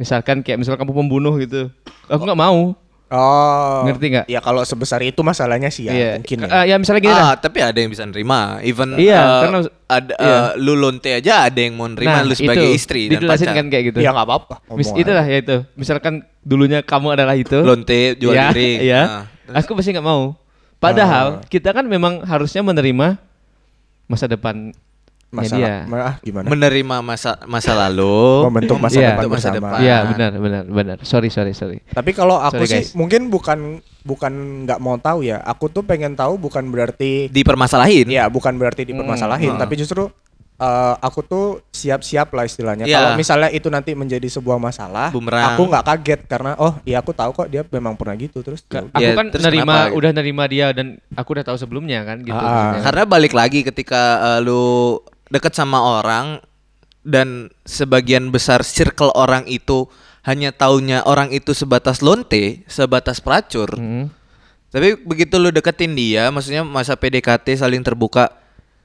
Misalkan 0.00 0.40
kayak 0.40 0.58
misal 0.58 0.74
kamu 0.74 0.96
pembunuh 0.96 1.36
gitu, 1.36 1.68
aku 2.08 2.22
nggak 2.24 2.40
mau. 2.40 2.72
Oh. 3.12 3.84
Ngerti 3.84 4.06
nggak? 4.08 4.26
Ya 4.26 4.40
kalau 4.40 4.64
sebesar 4.64 5.04
itu 5.04 5.20
masalahnya 5.20 5.68
sih 5.68 5.84
ya 5.84 5.92
Iya. 5.92 6.10
mungkin 6.16 6.36
ya. 6.40 6.48
Eh, 6.48 6.64
ya 6.72 6.76
misalnya 6.80 7.02
gini 7.04 7.12
lah. 7.12 7.26
ah, 7.28 7.34
tapi 7.36 7.58
ada 7.60 7.76
yang 7.76 7.92
bisa 7.92 8.08
nerima. 8.08 8.56
Even 8.64 8.96
Iya, 8.96 9.20
eh, 9.20 9.40
karena 9.44 9.58
ada 9.86 10.12
iya. 10.16 10.32
eh, 10.32 10.50
lu 10.56 10.72
lonte 10.72 11.10
aja 11.12 11.44
ada 11.44 11.60
yang 11.60 11.76
mau 11.76 11.86
nerima 11.86 12.24
lu 12.24 12.32
sebagai 12.32 12.64
itu, 12.64 12.80
istri 12.80 13.12
dan 13.12 13.28
pacar. 13.28 13.52
kan 13.52 13.68
kayak 13.68 13.84
gitu. 13.92 13.98
Ya 14.00 14.10
nggak 14.10 14.24
apa-apa. 14.24 14.54
Mis 14.72 14.88
itulah 14.90 15.22
ya 15.22 15.38
itu. 15.38 15.56
Misalkan 15.76 16.24
dulunya 16.40 16.80
kamu 16.80 17.12
adalah 17.12 17.36
itu. 17.36 17.60
Lonte 17.60 18.16
jual 18.16 18.32
Iya, 18.32 18.48
diri. 18.50 18.70
Iya. 18.80 19.02
Nah, 19.44 19.60
Aku 19.60 19.76
pasti 19.76 19.92
nggak 19.92 20.02
mau. 20.02 20.32
Padahal 20.80 21.44
kita 21.46 21.70
kan 21.70 21.84
memang 21.84 22.24
harusnya 22.24 22.64
menerima 22.64 23.20
masa 24.08 24.24
depan 24.26 24.72
Masalah. 25.32 25.58
dia. 25.58 25.74
Ma- 25.86 26.04
ah, 26.04 26.14
gimana? 26.20 26.46
menerima 26.46 26.96
masa 27.00 27.40
masa 27.46 27.72
lalu. 27.74 28.44
Membentuk 28.46 28.76
masa 28.76 28.94
Iya. 28.94 29.08
depan 29.10 29.24
masa 29.24 29.32
bersama. 29.48 29.56
depan. 29.56 29.78
Iya 29.80 29.96
benar 30.06 30.30
benar 30.36 30.62
benar. 30.66 30.96
Sorry 31.02 31.28
sorry 31.28 31.52
sorry. 31.52 31.80
Tapi 31.86 32.12
kalau 32.12 32.36
aku 32.36 32.60
Sorry, 32.60 32.68
sih 32.68 32.82
guys. 32.84 32.92
mungkin 32.92 33.26
bukan 33.26 33.58
bukan 34.02 34.32
nggak 34.62 34.76
mau 34.78 34.96
tahu 34.96 35.24
ya. 35.24 35.40
Aku 35.42 35.66
tuh 35.66 35.80
pengen 35.80 36.12
tahu 36.12 36.36
bukan 36.36 36.68
berarti 36.68 37.26
Dipermasalahin. 37.26 38.06
ya 38.06 38.28
bukan 38.28 38.52
berarti 38.54 38.84
dipermasalahin, 38.84 39.56
Hmm. 39.56 39.60
tapi 39.60 39.74
justru 39.74 40.12
eh, 40.54 40.94
aku 40.96 41.20
tuh 41.22 41.46
siap-siap 41.66 42.30
lah 42.30 42.44
istilahnya. 42.44 42.84
Iya. 42.84 42.94
Kalau 42.94 43.10
misalnya 43.16 43.50
itu 43.50 43.66
nanti 43.66 43.96
menjadi 43.96 44.30
sebuah 44.30 44.60
masalah, 44.60 45.10
Bumerang. 45.10 45.42
aku 45.50 45.66
nggak 45.66 45.82
kaget 45.84 46.20
karena 46.24 46.54
oh 46.56 46.78
iya 46.84 47.00
aku 47.00 47.10
tahu 47.10 47.34
kok 47.34 47.48
dia 47.48 47.66
memang 47.66 47.96
pernah 47.96 48.14
gitu 48.14 48.40
terus. 48.40 48.62
ya 48.64 48.78
udah. 48.80 48.94
Aku 48.94 49.02
Ya, 49.02 49.10
kan 49.12 49.26
terus 49.26 49.42
nerima 49.42 49.64
kenapa 49.82 49.96
udah 49.96 50.10
nerima 50.12 50.44
dia 50.46 50.70
dan 50.70 50.86
aku 51.10 51.34
udah 51.34 51.42
tahu 51.42 51.56
sebelumnya 51.56 52.04
kan 52.04 52.20
gitu. 52.20 52.30
Ah. 52.32 52.46
maksudnya. 52.70 52.82
Karena 52.84 53.02
balik 53.04 53.32
lagi 53.32 53.60
ketika 53.64 54.02
eh, 54.22 54.40
lu 54.40 55.02
deket 55.32 55.56
sama 55.56 55.80
orang 55.80 56.44
dan 57.02 57.48
sebagian 57.64 58.28
besar 58.28 58.60
circle 58.62 59.10
orang 59.16 59.48
itu 59.48 59.88
hanya 60.22 60.52
taunya 60.54 61.02
orang 61.02 61.32
itu 61.34 61.50
sebatas 61.56 61.98
lonte, 62.04 62.62
sebatas 62.70 63.18
pelacur. 63.18 63.72
Hmm. 63.74 64.12
Tapi 64.70 65.00
begitu 65.02 65.36
lu 65.40 65.50
deketin 65.50 65.96
dia, 65.96 66.30
maksudnya 66.30 66.62
masa 66.62 66.94
PDKT 66.94 67.58
saling 67.58 67.82
terbuka 67.82 68.30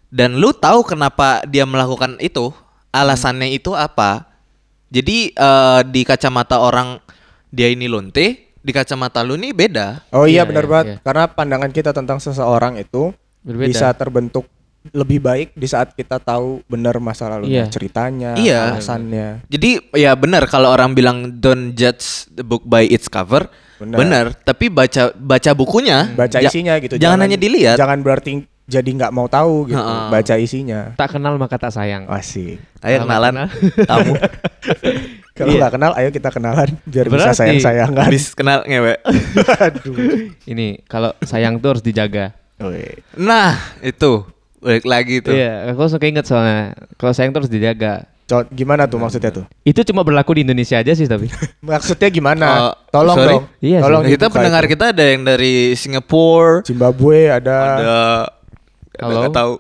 dan 0.10 0.40
lu 0.40 0.56
tahu 0.56 0.88
kenapa 0.88 1.44
dia 1.46 1.68
melakukan 1.68 2.16
itu, 2.24 2.50
alasannya 2.90 3.52
itu 3.54 3.76
apa? 3.76 4.26
Jadi 4.90 5.36
eh, 5.36 5.82
di 5.88 6.02
kacamata 6.08 6.58
orang 6.64 6.98
dia 7.52 7.70
ini 7.70 7.86
lonte, 7.86 8.56
di 8.60 8.72
kacamata 8.74 9.22
lu 9.24 9.38
nih 9.38 9.54
beda. 9.54 10.10
Oh 10.12 10.26
iya 10.26 10.42
Iya, 10.44 10.50
benar 10.50 10.66
iya, 10.66 10.72
banget. 10.72 10.86
iya. 10.90 10.98
Karena 11.06 11.24
pandangan 11.32 11.72
kita 11.72 11.92
tentang 11.96 12.18
seseorang 12.20 12.80
itu 12.82 13.14
Berbeda. 13.46 13.68
bisa 13.70 13.88
terbentuk 13.96 14.48
lebih 14.90 15.20
baik 15.20 15.48
di 15.52 15.66
saat 15.66 15.92
kita 15.92 16.18
tahu 16.18 16.62
benar 16.66 16.98
masa 16.98 17.28
lalunya, 17.28 17.64
Iya. 17.64 17.66
ceritanya, 17.68 18.32
Iya. 18.34 18.62
alasannya. 18.74 19.28
Jadi 19.46 19.70
ya 19.94 20.14
benar 20.14 20.46
kalau 20.46 20.70
orang 20.70 20.92
bilang 20.92 21.18
don't 21.34 21.74
judge 21.74 22.26
the 22.30 22.42
book 22.42 22.64
by 22.64 22.84
its 22.84 23.06
cover, 23.06 23.48
Benar. 23.78 23.98
benar. 23.98 24.26
Tapi 24.34 24.68
baca 24.68 25.10
baca 25.12 25.52
bukunya, 25.52 26.12
Baca 26.12 26.38
Ja- 26.38 26.46
isinya 26.46 26.78
gitu. 26.78 26.96
Jangan, 26.96 27.22
hanya 27.22 27.36
dilihat. 27.36 27.76
Jangan 27.76 28.00
berarti 28.00 28.42
jadi 28.64 28.90
nggak 28.90 29.12
mau 29.12 29.26
tahu 29.26 29.68
gitu. 29.68 29.80
Ha-ha. 29.80 30.10
Baca 30.10 30.34
isinya. 30.36 30.92
Tak 30.94 31.16
kenal 31.16 31.36
maka 31.36 31.56
tak 31.56 31.72
sayang. 31.72 32.04
Asik. 32.06 32.60
Ayo 32.80 33.02
kenalan 33.02 33.34
kenal. 33.34 33.48
kamu. 33.86 34.14
Kalau 35.34 35.54
Iya. 35.54 35.60
nggak 35.62 35.72
kenal, 35.72 35.92
ayo 35.94 36.10
kita 36.10 36.30
kenalan 36.30 36.70
biar 36.84 37.06
bisa 37.08 37.30
Berarti- 37.30 37.38
sayang-sayangan. 37.38 38.06
Habis 38.10 38.34
kenal 38.34 38.66
ngewe. 38.66 38.98
Aduh. 39.70 39.96
Ini 40.44 40.82
kalau 40.84 41.14
sayang 41.22 41.62
tuh 41.62 41.78
harus 41.78 41.86
dijaga. 41.86 42.34
Nah, 43.16 43.54
itu 43.80 44.26
balik 44.58 44.84
lagi 44.84 45.16
tuh. 45.20 45.32
Iya, 45.32 45.72
aku 45.72 45.86
suka 45.86 46.06
inget 46.06 46.26
soalnya 46.26 46.72
kalau 46.96 47.12
sayang 47.12 47.32
tuh 47.32 47.42
harus 47.42 47.52
dijaga. 47.52 48.06
Co- 48.26 48.44
gimana 48.50 48.84
tuh 48.86 49.00
maksudnya 49.00 49.32
tuh? 49.32 49.48
Itu 49.64 49.82
cuma 49.84 50.04
berlaku 50.04 50.36
di 50.36 50.44
Indonesia 50.44 50.76
aja 50.76 50.92
sih 50.92 51.08
tapi. 51.08 51.32
Maksudnya 51.64 52.10
gimana? 52.10 52.48
Oh, 52.60 52.74
Tolong 52.92 53.16
sorry. 53.16 53.32
dong. 53.32 53.44
Iya 53.58 53.78
sih. 53.80 53.84
Tolong 53.88 54.04
Nah, 54.04 54.12
kita 54.12 54.26
pendengar 54.28 54.64
itu. 54.64 54.72
kita 54.74 54.86
ada 54.92 55.04
yang 55.06 55.22
dari 55.24 55.54
Singapura, 55.74 56.60
Zimbabwe 56.62 57.32
ada. 57.32 57.58
ada 57.72 57.98
Halo? 59.00 59.20
nggak 59.24 59.32
tahu. 59.32 59.54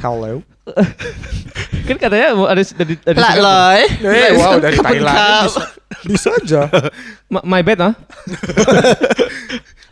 Hello. 0.00 0.32
kan 1.90 1.96
katanya 1.98 2.28
ada 2.46 2.62
dari 2.62 2.94
dari 2.96 3.18
Lah 3.18 3.32
Singapura. 3.34 3.44
loy. 3.44 3.80
Eh, 4.00 4.30
wow 4.32 4.52
dari 4.56 4.76
Thailand 4.78 5.44
bisa, 5.44 5.62
bisa 6.06 6.28
aja. 6.32 6.60
Ma- 7.32 7.44
My 7.44 7.60
bad 7.60 7.80
ah. 7.82 7.92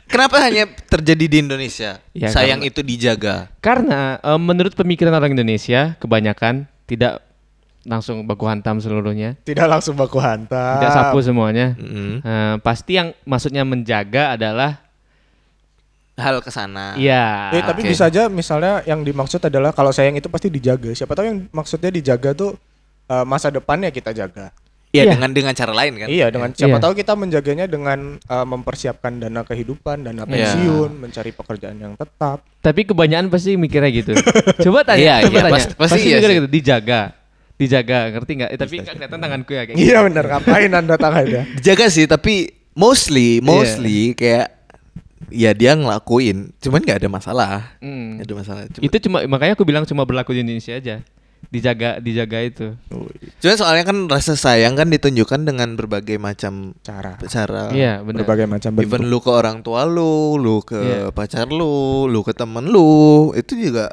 Kenapa 0.09 0.41
hanya 0.41 0.65
terjadi 0.89 1.25
di 1.29 1.37
Indonesia? 1.39 2.01
Ya, 2.11 2.33
Sayang 2.33 2.65
karena- 2.65 2.71
itu 2.73 2.81
dijaga. 2.81 3.53
Karena 3.61 4.17
eh, 4.19 4.41
menurut 4.41 4.73
pemikiran 4.73 5.13
orang 5.13 5.33
Indonesia 5.33 5.95
kebanyakan 5.97 6.65
tidak 6.89 7.21
langsung 7.85 8.25
baku 8.25 8.45
hantam 8.45 8.81
seluruhnya, 8.81 9.37
Tidak 9.43 9.65
langsung 9.65 9.95
baku 9.95 10.17
hantam. 10.19 10.81
tidak 10.81 10.93
sapu 10.93 11.21
semuanya. 11.21 11.73
Mm. 11.77 12.21
Eh, 12.21 12.55
pasti 12.61 12.97
yang 12.97 13.13
maksudnya 13.23 13.63
menjaga 13.63 14.35
adalah 14.35 14.81
Hal 16.19 16.43
ke 16.43 16.51
sana. 16.51 16.99
iya. 16.99 17.55
Eh, 17.55 17.63
tapi 17.63 17.87
Oke. 17.87 17.95
bisa 17.95 18.11
aja 18.11 18.27
misalnya 18.27 18.83
yang 18.83 19.07
dimaksud 19.07 19.39
adalah 19.39 19.71
kalau 19.71 19.95
sayang 19.95 20.19
itu 20.19 20.27
pasti 20.27 20.51
dijaga. 20.51 20.91
Siapa 20.91 21.15
tahu 21.15 21.31
yang 21.31 21.39
maksudnya 21.49 21.95
dijaga 21.95 22.35
tuh 22.35 22.59
eh, 23.07 23.25
masa 23.25 23.49
depannya 23.49 23.89
kita 23.89 24.11
jaga. 24.11 24.51
Ya 24.89 25.05
Iya. 25.05 25.13
dengan 25.15 25.31
dengan 25.31 25.53
cara 25.53 25.73
lain 25.75 25.93
kan. 25.97 26.09
Iya, 26.09 26.27
dengan 26.29 26.49
siapa 26.51 26.77
Iya. 26.77 26.83
tahu 26.83 26.93
kita 26.95 27.13
menjaganya 27.13 27.67
dengan 27.67 27.99
eh, 28.17 28.47
mempersiapkan 28.47 29.21
dana 29.21 29.45
kehidupan, 29.45 30.01
dana 30.01 30.25
Iya. 30.25 30.33
pensiun, 30.49 30.91
mencari 30.97 31.31
pekerjaan 31.31 31.77
yang 31.77 31.93
tetap. 31.93 32.41
Tapi 32.59 32.81
kebanyakan 32.83 33.29
pasti 33.29 33.55
mikirnya 33.55 33.93
gitu. 33.93 34.17
Coba 34.65 34.83
tanya, 34.83 35.21
Iya, 35.21 35.29
coba 35.29 35.31
iya, 35.31 35.43
tanya. 35.45 35.55
pasti- 35.55 35.75
pasti 35.77 35.99
iya 35.99 36.17
mikirnya 36.17 36.29
sih. 36.31 36.41
gitu, 36.41 36.49
dijaga. 36.51 37.01
Dijaga, 37.55 37.99
ngerti 38.11 38.33
nggak? 38.35 38.51
Eh, 38.51 38.59
tapi 38.59 38.75
nggak 38.79 38.95
kelihatan 38.97 39.19
tanganku 39.19 39.51
ya 39.51 39.63
kayak 39.63 39.77
gitu. 39.77 39.85
Iya 39.85 39.99
benar, 40.07 40.25
ngapain 40.27 40.71
anda 40.73 40.95
tangannya? 40.95 41.43
Dijaga 41.59 41.87
sih 41.89 42.07
tapi 42.07 42.35
mostly 42.73 43.43
mostly 43.43 44.15
kayak 44.15 44.55
ya 45.29 45.51
dia 45.53 45.75
ngelakuin 45.75 46.55
cuman 46.57 46.81
nggak 46.81 46.99
ada 47.03 47.09
masalah. 47.11 47.53
Hmm. 47.79 48.17
Nggak 48.17 48.25
ada 48.25 48.35
masalah. 48.39 48.63
Cuma, 48.71 48.83
Itu 48.83 48.97
cuma 49.03 49.19
makanya 49.27 49.53
aku 49.53 49.67
bilang 49.67 49.85
cuma 49.85 50.07
berlaku 50.07 50.33
di 50.33 50.41
Indonesia 50.41 50.73
aja. 50.73 51.03
Dijaga, 51.49 51.97
dijaga 51.97 52.45
itu. 52.45 52.77
cuman 53.41 53.57
soalnya 53.57 53.85
kan 53.85 54.05
rasa 54.05 54.37
sayang 54.37 54.77
kan 54.77 54.93
ditunjukkan 54.93 55.49
dengan 55.49 55.73
berbagai 55.75 56.21
macam 56.21 56.77
Cara, 56.85 57.17
cara. 57.25 57.73
Iya, 57.73 58.05
benar. 58.05 58.21
berbagai 58.21 58.45
macam 58.45 58.77
bentuk. 58.77 58.85
Even 58.85 59.09
lu 59.09 59.19
ke 59.19 59.33
orang 59.33 59.65
tua 59.65 59.89
lu, 59.89 60.37
lu 60.37 60.61
ke 60.61 60.77
Iya. 60.77 61.01
pacar 61.09 61.49
lu, 61.49 62.05
lu 62.05 62.21
ke 62.21 62.37
temen 62.37 62.69
lu, 62.69 63.33
itu 63.33 63.57
juga 63.57 63.89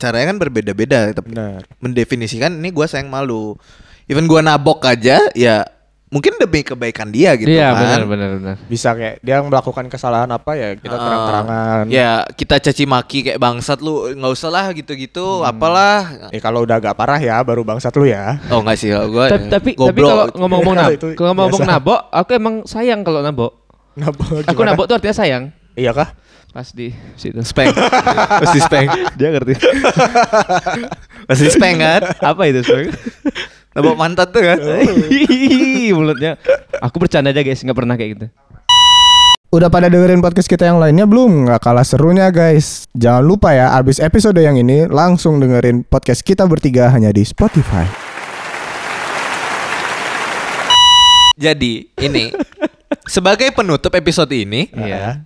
caranya 0.00 0.32
kan 0.32 0.38
berbeda-beda. 0.40 1.12
Tapi 1.12 1.36
Benar. 1.36 1.68
mendefinisikan 1.78 2.56
ini 2.56 2.72
gua 2.72 2.88
sayang 2.88 3.12
malu. 3.12 3.60
Even 4.08 4.24
gua 4.24 4.40
nabok 4.40 4.80
aja, 4.82 5.20
ya 5.36 5.68
mungkin 6.10 6.34
demi 6.36 6.60
kebaikan 6.60 7.08
dia 7.08 7.32
gitu 7.34 7.46
Iya, 7.48 7.70
kan. 7.70 7.78
benar 7.80 8.00
benar 8.04 8.28
benar. 8.34 8.54
Bisa 8.66 8.92
kayak 8.92 9.18
dia 9.18 9.38
melakukan 9.38 9.86
kesalahan 9.86 10.26
apa 10.26 10.52
ya 10.52 10.74
kita 10.74 10.90
Ah, 10.90 11.00
terang-terangan. 11.00 11.82
Ya 11.86 12.10
kita 12.28 12.58
caci 12.60 12.84
maki 12.84 13.18
kayak 13.24 13.38
bangsat 13.38 13.78
lu 13.78 14.10
nggak 14.10 14.32
usah 14.32 14.50
lah 14.50 14.66
gitu-gitu, 14.70 15.22
Hmm. 15.40 15.48
apalah. 15.48 16.28
Eh 16.28 16.38
kalau 16.38 16.62
udah 16.62 16.76
agak 16.76 16.92
parah 16.92 17.16
ya 17.16 17.38
baru 17.40 17.62
bangsat 17.62 17.94
lu 17.94 18.04
ya. 18.04 18.42
Oh 18.48 18.58
nggak 18.58 18.74
sih, 18.74 18.90
gua 18.90 19.30
tapi 19.30 19.78
tapi, 19.78 20.00
kalau 20.02 20.26
ngomong-ngomong 20.34 20.74
nab, 20.80 20.90
kalau 21.14 21.28
ngomong 21.30 21.62
nabok, 21.62 22.00
aku 22.10 22.30
emang 22.32 22.54
sayang 22.66 23.00
kalau 23.00 23.22
nabok. 23.22 23.54
Nabok 23.92 24.42
Aku 24.44 24.60
nabok 24.62 24.84
tuh 24.84 24.94
artinya 24.96 25.14
sayang. 25.14 25.44
Iya 25.74 25.94
kah? 25.94 26.10
Pas 26.50 26.66
di 26.66 26.90
situ. 27.14 27.38
speng, 27.42 27.70
pasti 28.42 28.58
speng, 28.58 28.90
Dia 29.14 29.30
ngerti. 29.30 29.54
pasti 31.24 31.46
speng 31.46 31.78
kan? 31.78 32.02
Apa 32.18 32.42
itu, 32.50 32.60
Speng? 32.60 32.90
Nabok 33.70 33.94
mantat 33.94 34.34
tuh 34.34 34.42
kan? 34.42 34.58
Ih, 35.14 35.94
Mulutnya. 35.94 36.34
Aku 36.82 36.98
bercanda 36.98 37.30
aja 37.30 37.38
guys, 37.40 37.62
nggak 37.62 37.78
pernah 37.78 37.94
kayak 37.94 38.10
gitu. 38.18 38.26
Udah 39.50 39.66
pada 39.66 39.90
dengerin 39.90 40.22
podcast 40.22 40.46
kita 40.46 40.66
yang 40.66 40.78
lainnya 40.78 41.06
belum? 41.06 41.46
Nggak 41.46 41.62
kalah 41.62 41.86
serunya 41.86 42.30
guys. 42.30 42.86
Jangan 42.94 43.22
lupa 43.22 43.54
ya, 43.54 43.74
abis 43.74 43.98
episode 43.98 44.38
yang 44.38 44.58
ini 44.58 44.86
langsung 44.86 45.38
dengerin 45.38 45.82
podcast 45.82 46.22
kita 46.22 46.46
bertiga 46.46 46.90
hanya 46.90 47.10
di 47.10 47.22
Spotify. 47.22 47.86
Jadi 51.40 51.88
ini 51.98 52.30
sebagai 53.06 53.54
penutup 53.54 53.94
episode 53.94 54.30
ini, 54.34 54.66
Iya. 54.70 55.24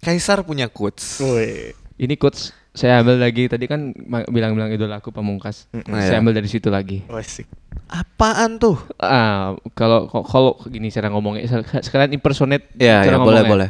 Kaisar 0.00 0.44
punya 0.44 0.68
quotes. 0.68 1.20
Woi. 1.20 1.72
Ini 1.96 2.16
quotes 2.16 2.52
saya 2.76 3.00
ambil 3.00 3.16
lagi 3.16 3.48
tadi 3.48 3.64
kan 3.64 3.88
bilang-bilang 4.28 4.68
idola 4.68 5.00
aku 5.00 5.08
pamungkas. 5.08 5.64
iya. 5.72 6.12
Saya 6.12 6.20
ambil 6.20 6.36
dari 6.36 6.48
situ 6.48 6.68
lagi. 6.68 7.08
Asik. 7.08 7.48
Apaan 7.86 8.58
tuh? 8.58 8.74
Ah, 8.98 9.54
kalau 9.72 10.10
kalau 10.10 10.58
gini 10.66 10.90
cara 10.90 11.06
ngomongnya 11.06 11.46
se- 11.46 11.86
sekalian 11.86 12.10
impersonate 12.12 12.66
Ya, 12.74 13.00
cara 13.00 13.16
ya 13.16 13.22
boleh 13.22 13.42
boleh. 13.46 13.68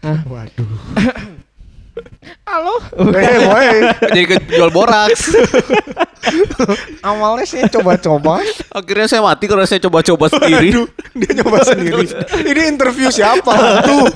Waduh. 0.00 0.70
Halo. 2.48 2.74
Eh, 3.12 3.38
boy. 3.44 3.68
Jadi 4.16 4.22
jual 4.48 4.72
boraks. 4.72 5.36
Awalnya 7.06 7.44
sih 7.44 7.60
coba-coba. 7.68 8.40
Akhirnya 8.72 9.06
saya 9.06 9.20
mati 9.20 9.44
karena 9.44 9.68
saya 9.68 9.78
coba-coba 9.82 10.32
sendiri. 10.32 10.88
Dia 11.12 11.30
nyoba 11.36 11.60
sendiri. 11.62 12.08
Ini 12.42 12.62
interview 12.66 13.12
siapa? 13.12 13.52
Tuh. 13.84 14.06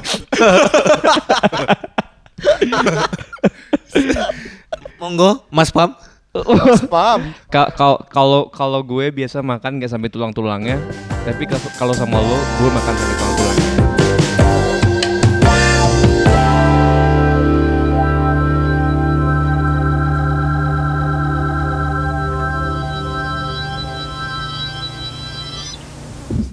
Monggo, 4.97 5.45
Mas 5.51 5.69
Pam. 5.69 5.93
Paham. 6.91 7.31
Ka- 7.47 7.71
kal- 7.71 8.03
Kalau 8.11 8.51
kalau 8.51 8.81
gue 8.83 9.11
biasa 9.11 9.39
makan 9.41 9.79
nggak 9.79 9.87
sampai 9.89 10.11
tulang-tulangnya, 10.11 10.83
tapi 11.23 11.47
kalau- 11.47 11.75
kalau 11.77 11.95
sama 11.95 12.19
lo 12.19 12.35
gue 12.59 12.71
makan 12.71 12.93
sampai 12.93 13.17
tulang-tulangnya. 13.17 13.74